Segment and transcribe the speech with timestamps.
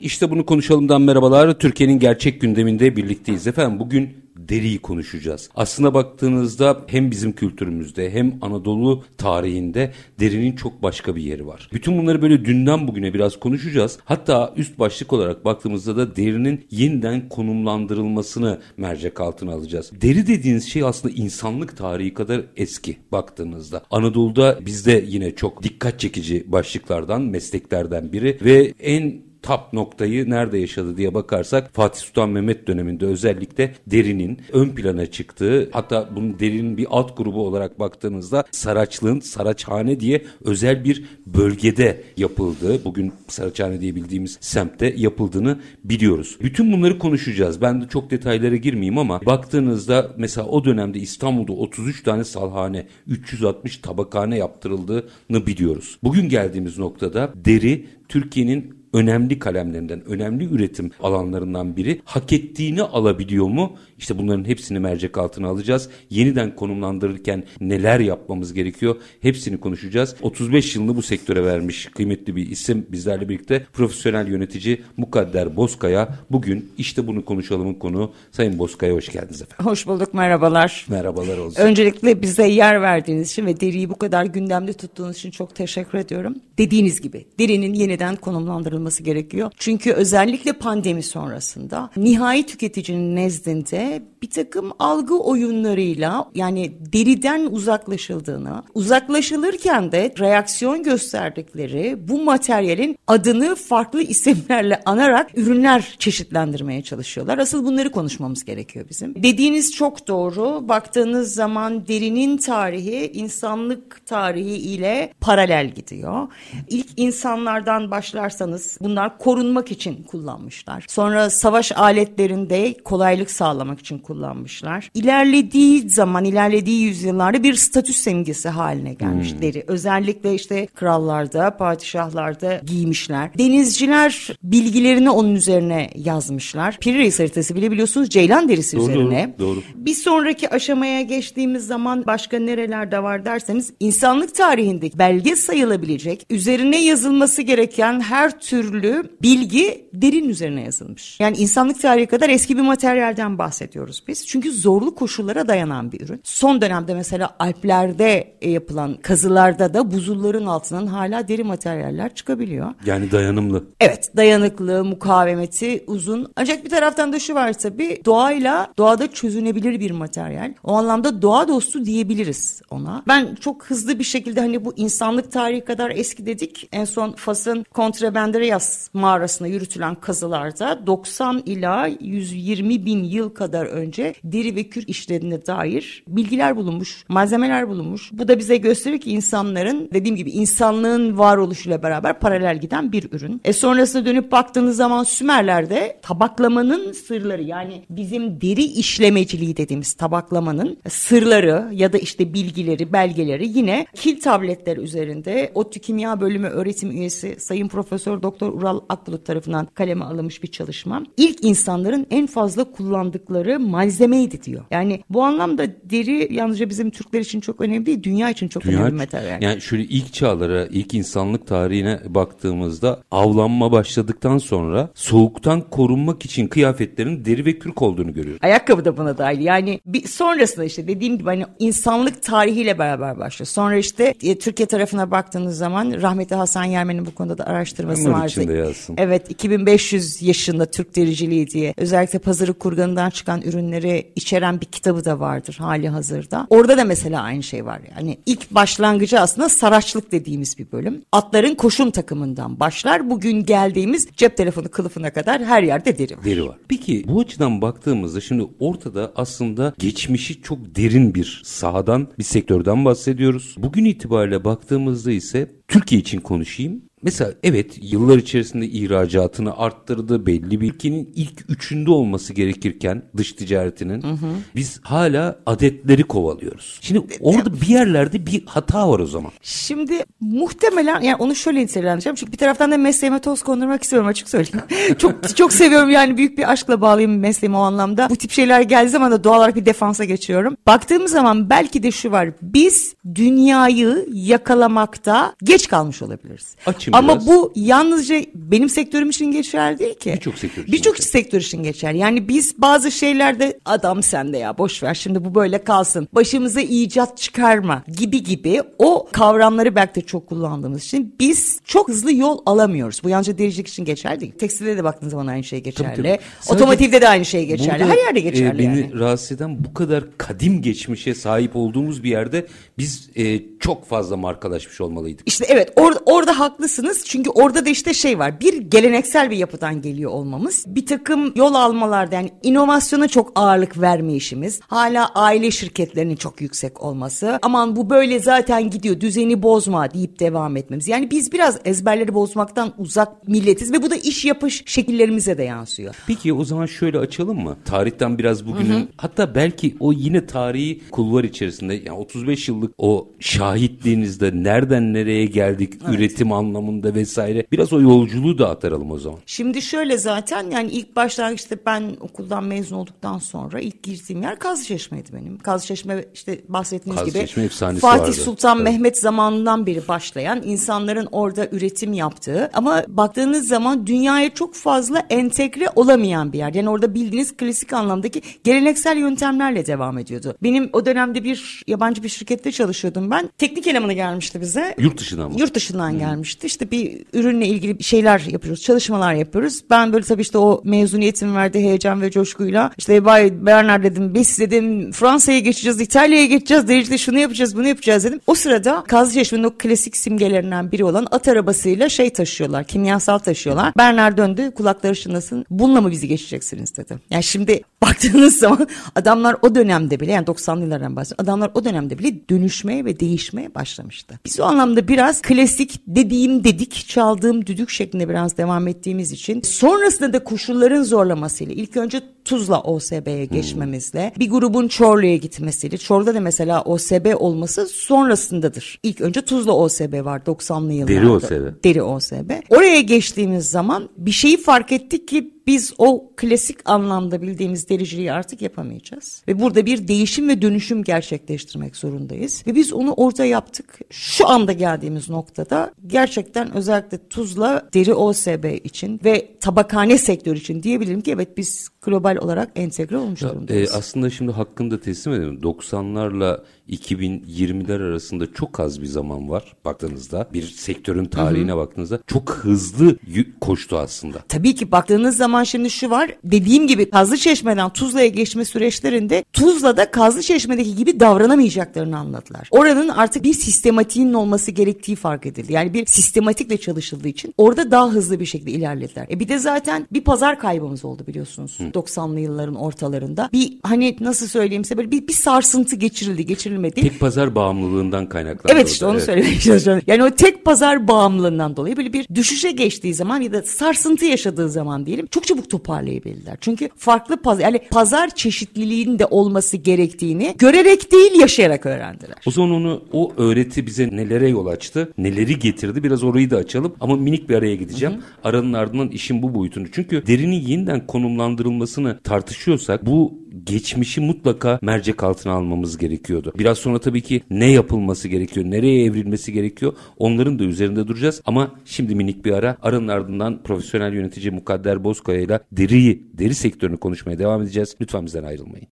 [0.00, 1.58] İşte bunu konuşalımdan merhabalar.
[1.58, 3.46] Türkiye'nin gerçek gündeminde birlikteyiz.
[3.46, 5.50] Efendim bugün deriyi konuşacağız.
[5.54, 11.68] Aslına baktığınızda hem bizim kültürümüzde hem Anadolu tarihinde derinin çok başka bir yeri var.
[11.72, 13.98] Bütün bunları böyle dünden bugüne biraz konuşacağız.
[14.04, 19.90] Hatta üst başlık olarak baktığımızda da derinin yeniden konumlandırılmasını mercek altına alacağız.
[20.00, 23.82] Deri dediğiniz şey aslında insanlık tarihi kadar eski baktığınızda.
[23.90, 30.96] Anadolu'da bizde yine çok dikkat çekici başlıklardan, mesleklerden biri ve en tap noktayı nerede yaşadı
[30.96, 36.86] diye bakarsak Fatih Sultan Mehmet döneminde özellikle derinin ön plana çıktığı hatta bunun derinin bir
[36.90, 44.38] alt grubu olarak baktığınızda Saraçlığın Saraçhane diye özel bir bölgede yapıldığı bugün Saraçhane diye bildiğimiz
[44.40, 46.38] semtte yapıldığını biliyoruz.
[46.40, 47.60] Bütün bunları konuşacağız.
[47.60, 53.76] Ben de çok detaylara girmeyeyim ama baktığınızda mesela o dönemde İstanbul'da 33 tane salhane 360
[53.76, 55.98] tabakhane yaptırıldığını biliyoruz.
[56.02, 62.00] Bugün geldiğimiz noktada deri Türkiye'nin önemli kalemlerinden, önemli üretim alanlarından biri.
[62.04, 63.76] Hak ettiğini alabiliyor mu?
[63.98, 65.88] İşte bunların hepsini mercek altına alacağız.
[66.10, 68.96] Yeniden konumlandırırken neler yapmamız gerekiyor?
[69.20, 70.14] Hepsini konuşacağız.
[70.22, 76.18] 35 yılını bu sektöre vermiş kıymetli bir isim bizlerle birlikte profesyonel yönetici Mukadder Bozkaya.
[76.30, 78.12] Bugün işte bunu konuşalımın konu.
[78.32, 79.66] Sayın Bozkaya hoş geldiniz efendim.
[79.66, 80.86] Hoş bulduk merhabalar.
[80.88, 81.62] Merhabalar olsun.
[81.62, 86.34] Öncelikle bize yer verdiğiniz için ve deriyi bu kadar gündemde tuttuğunuz için çok teşekkür ediyorum.
[86.58, 89.50] Dediğiniz gibi derinin yeniden konumlandırılması gerekiyor.
[89.58, 93.87] Çünkü özellikle pandemi sonrasında nihai tüketicinin nezdinde
[94.22, 104.02] bir takım algı oyunlarıyla yani deriden uzaklaşıldığını, uzaklaşılırken de reaksiyon gösterdikleri bu materyalin adını farklı
[104.02, 107.38] isimlerle anarak ürünler çeşitlendirmeye çalışıyorlar.
[107.38, 109.14] Asıl bunları konuşmamız gerekiyor bizim.
[109.22, 110.68] Dediğiniz çok doğru.
[110.68, 116.28] Baktığınız zaman derinin tarihi insanlık tarihi ile paralel gidiyor.
[116.68, 120.84] İlk insanlardan başlarsanız bunlar korunmak için kullanmışlar.
[120.88, 124.90] Sonra savaş aletlerinde kolaylık sağlamak için kullanmışlar.
[124.94, 129.42] İlerlediği zaman, ilerlediği yüzyıllarda bir statü simgesi haline gelmiş hmm.
[129.42, 129.64] deri.
[129.66, 133.30] Özellikle işte krallarda, padişahlarda giymişler.
[133.38, 136.76] Denizciler bilgilerini onun üzerine yazmışlar.
[136.80, 139.34] Piri Reis haritası bile biliyorsunuz ceylan derisi doğru, üzerine.
[139.38, 139.62] Doğru, doğru.
[139.74, 147.42] Bir sonraki aşamaya geçtiğimiz zaman başka nerelerde var derseniz insanlık tarihindeki belge sayılabilecek üzerine yazılması
[147.42, 151.20] gereken her türlü bilgi derin üzerine yazılmış.
[151.20, 153.67] Yani insanlık tarihi kadar eski bir materyalden bahsediyoruz
[154.08, 154.26] biz.
[154.26, 156.20] Çünkü zorlu koşullara dayanan bir ürün.
[156.24, 162.74] Son dönemde mesela Alplerde e, yapılan kazılarda da buzulların altından hala deri materyaller çıkabiliyor.
[162.86, 163.64] Yani dayanımlı.
[163.80, 166.32] Evet dayanıklı, mukavemeti uzun.
[166.36, 170.54] Ancak bir taraftan da şu var tabii doğayla doğada çözünebilir bir materyal.
[170.64, 173.02] O anlamda doğa dostu diyebiliriz ona.
[173.08, 176.68] Ben çok hızlı bir şekilde hani bu insanlık tarihi kadar eski dedik.
[176.72, 184.56] En son Fas'ın Contrebanderias mağarasına yürütülen kazılarda 90 ila 120 bin yıl kadar önce deri
[184.56, 188.10] ve kürk işlerine dair bilgiler bulunmuş, malzemeler bulunmuş.
[188.12, 193.40] Bu da bize gösteriyor ki insanların dediğim gibi insanlığın varoluşuyla beraber paralel giden bir ürün.
[193.44, 201.68] E sonrasında dönüp baktığınız zaman Sümerler'de tabaklamanın sırları yani bizim deri işlemeciliği dediğimiz tabaklamanın sırları
[201.72, 207.68] ya da işte bilgileri, belgeleri yine kil tabletler üzerinde ODTÜ Kimya Bölümü öğretim üyesi Sayın
[207.68, 211.02] Profesör Doktor Ural Akbulut tarafından kaleme alınmış bir çalışma.
[211.16, 214.64] İlk insanların en fazla kullandıkları malzemeydi diyor.
[214.70, 218.78] Yani bu anlamda deri yalnızca bizim Türkler için çok önemli değil, dünya için çok dünya,
[218.78, 219.42] önemli bir materyal.
[219.42, 227.24] Yani şöyle ilk çağlara, ilk insanlık tarihine baktığımızda avlanma başladıktan sonra soğuktan korunmak için kıyafetlerin
[227.24, 228.40] deri ve kürk olduğunu görüyoruz.
[228.42, 229.40] Ayakkabı da buna dahil.
[229.40, 233.46] Yani bir sonrasında işte dediğim gibi hani insanlık tarihiyle beraber başlıyor.
[233.46, 238.74] Sonra işte e, Türkiye tarafına baktığınız zaman rahmetli Hasan Yermen'in bu konuda da araştırması vardı.
[238.96, 245.20] Evet 2500 yaşında Türk dericiliği diye özellikle pazarı kurganından çıkan ürünleri içeren bir kitabı da
[245.20, 246.46] vardır hali hazırda.
[246.50, 247.80] Orada da mesela aynı şey var.
[247.96, 251.02] Yani ilk başlangıcı aslında saraçlık dediğimiz bir bölüm.
[251.12, 253.10] Atların koşum takımından başlar.
[253.10, 256.24] Bugün geldiğimiz cep telefonu kılıfına kadar her yerde deri var.
[256.24, 256.56] Deri var.
[256.68, 263.54] Peki bu açıdan baktığımızda şimdi ortada aslında geçmişi çok derin bir sahadan, bir sektörden bahsediyoruz.
[263.58, 266.82] Bugün itibariyle baktığımızda ise Türkiye için konuşayım.
[267.02, 270.26] Mesela evet yıllar içerisinde ihracatını arttırdı.
[270.26, 274.26] Belli bir ülkenin ilk üçünde olması gerekirken dış ticaretinin hı hı.
[274.56, 276.78] biz hala adetleri kovalıyoruz.
[276.80, 279.32] Şimdi orada bir yerlerde bir hata var o zaman.
[279.42, 282.16] Şimdi muhtemelen yani onu şöyle nitelendireceğim.
[282.16, 284.66] Çünkü bir taraftan da mesleğime toz kondurmak istiyorum açık söyleyeyim.
[284.98, 288.10] çok çok seviyorum yani büyük bir aşkla bağlıyım mesleğime o anlamda.
[288.10, 290.56] Bu tip şeyler geldiği zaman da doğal olarak bir defansa geçiyorum.
[290.66, 292.28] Baktığım zaman belki de şu var.
[292.42, 296.56] Biz dünyayı yakalamakta geç kalmış olabiliriz.
[296.88, 297.26] Açım Ama biraz.
[297.26, 300.12] bu yalnızca benim sektörüm için geçerli değil ki.
[300.14, 300.72] Birçok sektör için.
[300.72, 301.92] Birçok sektör için geçer.
[301.92, 306.08] Yani biz bazı şeylerde adam sende ya boş ver şimdi bu böyle kalsın.
[306.14, 312.12] Başımıza icat çıkarma gibi gibi o kavramları belki de çok kullandığımız için biz çok hızlı
[312.12, 313.00] yol alamıyoruz.
[313.04, 314.32] Bu yalnızca dericilik için geçerli değil.
[314.32, 315.96] Tekstilde de baktığınız zaman aynı şey geçerli.
[315.96, 316.54] Tabii, tabii.
[316.54, 317.84] Otomotivde de aynı şey geçerli.
[317.84, 318.98] Her yerde geçerli e, beni yani.
[318.98, 322.46] rahatsız eden bu kadar kadim geçmişe sahip olduğumuz bir yerde
[322.78, 325.28] biz e, çok fazla markalaşmış olmalıydık.
[325.28, 326.38] İşte evet or orada
[326.78, 327.04] haklısınız.
[327.04, 328.40] Çünkü orada da işte şey var.
[328.40, 330.64] Bir geleneksel bir yapıdan geliyor olmamız.
[330.66, 334.60] Bir takım yol almalarda yani inovasyona çok ağırlık verme işimiz.
[334.66, 337.38] Hala aile şirketlerinin çok yüksek olması.
[337.42, 340.88] Aman bu böyle zaten gidiyor düzeni bozma deyip devam etmemiz.
[340.88, 345.94] Yani biz biraz ezberleri bozmaktan uzak milletiz ve bu da iş yapış şekillerimize de yansıyor.
[346.06, 347.56] Peki o zaman şöyle açalım mı?
[347.64, 348.88] Tarihten biraz bugünün hı hı.
[348.96, 355.72] hatta belki o yine tarihi kulvar içerisinde yani 35 yıllık o şahitliğinizde nereden nereye geldik
[355.84, 355.94] evet.
[355.94, 356.32] üretim
[356.68, 359.18] anlamında vesaire biraz o yolculuğu da ataralım o zaman.
[359.26, 365.12] Şimdi şöyle zaten yani ilk başlangıçta ben okuldan mezun olduktan sonra ilk girdiğim yer Kazlıçeşme'ydi
[365.12, 365.38] benim.
[365.38, 368.12] Kazlıçeşme işte bahsettiğiniz gibi Fatih vardı.
[368.12, 368.64] Sultan evet.
[368.64, 375.68] Mehmet zamanından beri başlayan insanların orada üretim yaptığı ama baktığınız zaman dünyaya çok fazla entegre
[375.76, 376.54] olamayan bir yer.
[376.54, 380.36] Yani orada bildiğiniz klasik anlamdaki geleneksel yöntemlerle devam ediyordu.
[380.42, 383.30] Benim o dönemde bir yabancı bir şirkette çalışıyordum ben.
[383.38, 384.74] Teknik elemanı gelmişti bize.
[384.78, 385.40] Yurt dışından mı?
[385.40, 385.98] Yurt dışından hmm.
[385.98, 386.46] gelmişti.
[386.46, 389.60] İşte bir ürünle ilgili şeyler yapıyoruz, çalışmalar yapıyoruz.
[389.70, 394.38] Ben böyle tabii işte o mezuniyetim verdiği heyecan ve coşkuyla işte Bay Bernard dedim, biz
[394.38, 398.20] dedim Fransa'ya geçeceğiz, İtalya'ya geçeceğiz, Deric'de şunu yapacağız, bunu yapacağız dedim.
[398.26, 403.72] O sırada Kazlıçeşme'nin o klasik simgelerinden biri olan at arabasıyla şey taşıyorlar, kimyasal taşıyorlar.
[403.76, 405.44] Bernard döndü, kulakları çınlasın.
[405.50, 406.98] Bununla mı bizi geçeceksiniz dedi.
[407.10, 411.24] Yani şimdi baktığınız zaman adamlar o dönemde bile yani 90'lı yıllardan bahsediyorum.
[411.24, 414.18] Adamlar o dönemde bile dönüşmeye ve değişmeye başlamıştı.
[414.24, 420.12] Biz o anlamda biraz klasik dediğim dedik, çaldığım düdük şeklinde biraz devam ettiğimiz için sonrasında
[420.12, 423.36] da koşulların zorlamasıyla ilk önce Tuzla OSB'ye hmm.
[423.36, 428.78] geçmemizle bir grubun Çorlu'ya gitmesiyle Çorlu'da da mesela OSB olması sonrasındadır.
[428.82, 430.88] İlk önce Tuzla OSB var 90'lı yıllarda.
[430.88, 431.64] Deri OSB.
[431.64, 432.30] Deri OSB.
[432.50, 438.42] Oraya geçtiğimiz zaman bir şeyi fark ettik ki biz o klasik anlamda bildiğimiz dericiliği artık
[438.42, 439.22] yapamayacağız.
[439.28, 442.42] Ve burada bir değişim ve dönüşüm gerçekleştirmek zorundayız.
[442.46, 443.78] Ve biz onu orada yaptık.
[443.90, 451.00] Şu anda geldiğimiz noktada gerçekten özellikle Tuzla deri OSB için ve tabakhane sektörü için diyebilirim
[451.00, 453.74] ki evet biz global olarak entegre olmuş durumdayız.
[453.74, 455.40] E, aslında şimdi hakkında teslim edelim.
[455.42, 460.28] 90'larla 2020'ler arasında çok az bir zaman var baktığınızda.
[460.32, 461.58] Bir sektörün tarihine hı hı.
[461.58, 462.96] baktığınızda çok hızlı
[463.40, 464.18] koştu aslında.
[464.28, 466.10] Tabii ki baktığınız zaman şimdi şu var.
[466.24, 472.48] Dediğim gibi Kazlı Çeşme'den Tuzla'ya geçme süreçlerinde Tuzla'da Kazlı Çeşme'deki gibi davranamayacaklarını anladılar.
[472.50, 475.52] Oranın artık bir sistematiğinin olması gerektiği fark edildi.
[475.52, 479.06] Yani bir sistematikle çalışıldığı için orada daha hızlı bir şekilde ilerlediler.
[479.10, 481.58] E bir de zaten bir pazar kaybımız oldu biliyorsunuz.
[481.60, 481.62] Hı.
[481.62, 483.30] 90'lı yılların ortalarında.
[483.32, 486.26] Bir hani nasıl söyleyeyim size böyle bir, bir sarsıntı geçirildi.
[486.26, 486.90] Geçirildi geçirilmedi.
[486.90, 488.52] Tek pazar bağımlılığından kaynaklandı.
[488.52, 489.04] Evet işte onu evet.
[489.04, 489.82] söylemeye çalışıyorum.
[489.86, 494.48] Yani o tek pazar bağımlılığından dolayı böyle bir düşüşe geçtiği zaman ya da sarsıntı yaşadığı
[494.48, 496.36] zaman diyelim çok çabuk toparlayabildiler.
[496.40, 502.16] Çünkü farklı pazar yani pazar çeşitliliğinin de olması gerektiğini görerek değil yaşayarak öğrendiler.
[502.26, 506.74] O zaman onu o öğreti bize nelere yol açtı, neleri getirdi biraz orayı da açalım
[506.80, 507.94] ama minik bir araya gideceğim.
[507.94, 508.28] Hı hı.
[508.28, 509.66] Aranın ardından işin bu boyutunu.
[509.72, 516.32] Çünkü derinin yeniden konumlandırılmasını tartışıyorsak bu geçmişi mutlaka mercek altına almamız gerekiyordu.
[516.38, 521.22] Biraz sonra tabii ki ne yapılması gerekiyor, nereye evrilmesi gerekiyor onların da üzerinde duracağız.
[521.26, 522.56] Ama şimdi minik bir ara.
[522.62, 527.76] Aranın ardından profesyonel yönetici Mukadder Bozkaya ile deriyi, deri sektörünü konuşmaya devam edeceğiz.
[527.80, 528.66] Lütfen bizden ayrılmayın.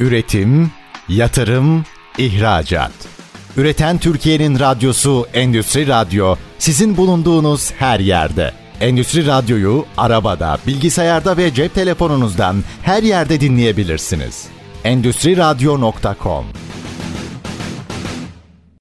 [0.00, 0.70] Üretim,
[1.08, 1.84] yatırım,
[2.18, 2.92] ihracat.
[3.56, 8.52] Üreten Türkiye'nin radyosu Endüstri Radyo sizin bulunduğunuz her yerde.
[8.80, 14.55] Endüstri Radyo'yu arabada, bilgisayarda ve cep telefonunuzdan her yerde dinleyebilirsiniz.
[14.86, 16.44] Endüstri Radyo.com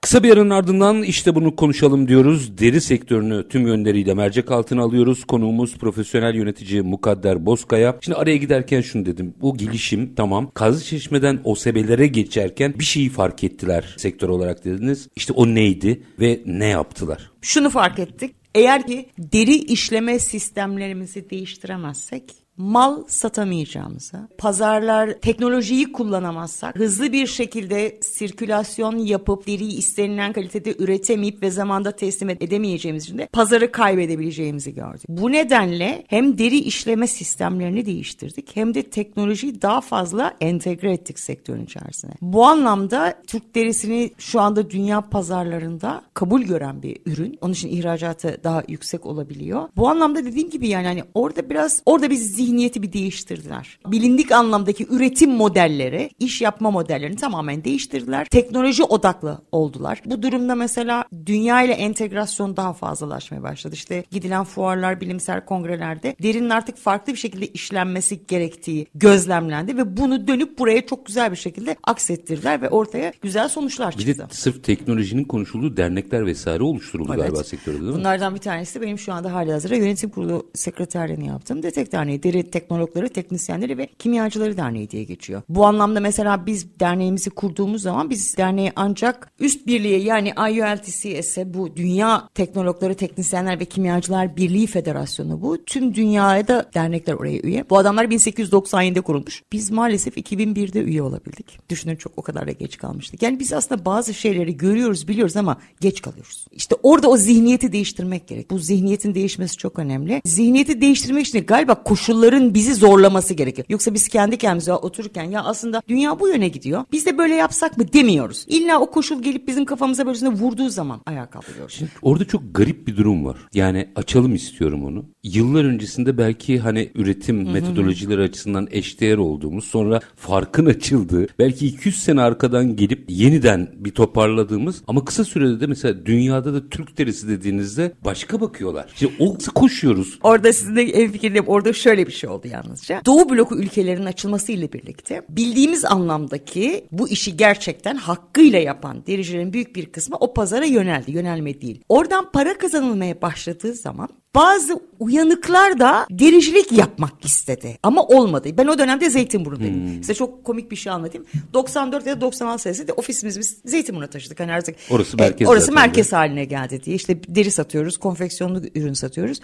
[0.02, 2.58] Kısa bir aranın ardından işte bunu konuşalım diyoruz.
[2.58, 5.24] Deri sektörünü tüm yönleriyle mercek altına alıyoruz.
[5.24, 7.98] Konuğumuz profesyonel yönetici Mukadder Bozkaya.
[8.02, 9.34] Şimdi araya giderken şunu dedim.
[9.42, 10.52] Bu gelişim tamam.
[10.54, 15.08] Kazı Çeşme'den OSB'lere geçerken bir şeyi fark ettiler sektör olarak dediniz.
[15.16, 17.32] İşte o neydi ve ne yaptılar?
[17.42, 18.36] Şunu fark ettik.
[18.56, 28.98] Eğer ki deri işleme sistemlerimizi değiştiremezsek mal satamayacağımıza, pazarlar teknolojiyi kullanamazsak, hızlı bir şekilde sirkülasyon
[28.98, 35.06] yapıp deriyi istenilen kalitede üretemeyip ve zamanda teslim edemeyeceğimiz için de pazarı kaybedebileceğimizi gördük.
[35.10, 41.66] Bu nedenle hem deri işleme sistemlerini değiştirdik hem de teknolojiyi daha fazla entegre ettik sektörün
[41.66, 42.12] içerisine.
[42.22, 47.38] Bu anlamda Türk derisini şu anda dünya pazarlarında kabul gören bir ürün.
[47.42, 49.70] Onun için ihracatı daha yüksek olabiliyor.
[49.78, 53.80] Bu anlamda dediğim gibi yani hani orada biraz orada biz zihniyeti bir değiştirdiler.
[53.88, 58.26] Bilindik anlamdaki üretim modelleri, iş yapma modellerini tamamen değiştirdiler.
[58.26, 60.02] Teknoloji odaklı oldular.
[60.06, 63.76] Bu durumda mesela dünya ile entegrasyon daha fazlalaşmaya başladı.
[63.76, 70.28] İşte gidilen fuarlar, bilimsel kongrelerde derinin artık farklı bir şekilde işlenmesi gerektiği gözlemlendi ve bunu
[70.28, 74.08] dönüp buraya çok güzel bir şekilde aksettirdiler ve ortaya güzel sonuçlar çıktı.
[74.08, 77.22] Bir de sırf teknolojinin konuşulduğu dernekler vesaire oluşturuldu evet.
[77.22, 77.98] galiba sektörde değil mi?
[77.98, 82.24] Bunlardan bir tanesi benim şu anda hali hazırda yönetim kurulu sekreterliğini yaptığım Detek Derneği.
[82.36, 85.42] Deri Teknologları, Teknisyenleri ve Kimyacıları Derneği diye geçiyor.
[85.50, 91.76] Bu anlamda mesela biz derneğimizi kurduğumuz zaman biz derneği ancak üst birliğe yani IULTCS'e bu
[91.76, 95.66] Dünya Teknologları, Teknisyenler ve Kimyacılar Birliği Federasyonu bu.
[95.66, 97.70] Tüm dünyaya da dernekler oraya üye.
[97.70, 99.44] Bu adamlar 1897'de kurulmuş.
[99.52, 101.70] Biz maalesef 2001'de üye olabildik.
[101.70, 103.22] Düşünün çok o kadar da geç kalmıştık.
[103.22, 106.46] Yani biz aslında bazı şeyleri görüyoruz, biliyoruz ama geç kalıyoruz.
[106.52, 108.52] İşte orada o zihniyeti değiştirmek gerek.
[108.52, 110.22] Bu zihniyetin değişmesi çok önemli.
[110.26, 111.84] Zihniyeti değiştirmek için galiba
[112.26, 113.66] koşulların bizi zorlaması gerekiyor.
[113.70, 116.84] Yoksa biz kendi kendimize otururken ya aslında dünya bu yöne gidiyor.
[116.92, 118.46] Biz de böyle yapsak mı demiyoruz.
[118.48, 121.74] İlla o koşul gelip bizim kafamıza böylesine vurduğu zaman ayağa kalkıyoruz.
[121.74, 123.38] Şimdi orada çok garip bir durum var.
[123.54, 125.06] Yani açalım istiyorum onu.
[125.24, 132.22] Yıllar öncesinde belki hani üretim metodolojileri açısından eşdeğer olduğumuz sonra farkın açıldığı belki 200 sene
[132.22, 137.92] arkadan gelip yeniden bir toparladığımız ama kısa sürede de mesela dünyada da Türk derisi dediğinizde
[138.06, 138.86] başka bakıyorlar.
[138.94, 140.20] İşte o koşuyoruz.
[140.24, 141.48] Orada sizin de en fikirliyim.
[141.48, 143.02] Orada şöyle bir şey oldu yalnızca.
[143.06, 149.76] Doğu bloku ülkelerinin açılması ile birlikte bildiğimiz anlamdaki bu işi gerçekten hakkıyla yapan dericilerin büyük
[149.76, 151.12] bir kısmı o pazara yöneldi.
[151.12, 151.82] Yönelme değil.
[151.90, 157.78] Oradan para kazanılmaya başladığı zaman bazı uyanıklar da dericilik yapmak istedi.
[157.84, 158.50] Ama olmadı.
[158.58, 159.76] Ben o dönemde Zeytinburnu'dayım.
[159.76, 159.94] Hmm.
[159.96, 161.28] Size çok komik bir şey anlatayım.
[161.54, 164.40] 94 ya da 96 senesinde ofisimizi biz Zeytinburnu'na taşıdık.
[164.40, 166.96] Hani artık orası merkez, e, orası merkez haline geldi diye.
[166.96, 169.40] İşte deri satıyoruz, konfeksiyonlu ürün satıyoruz.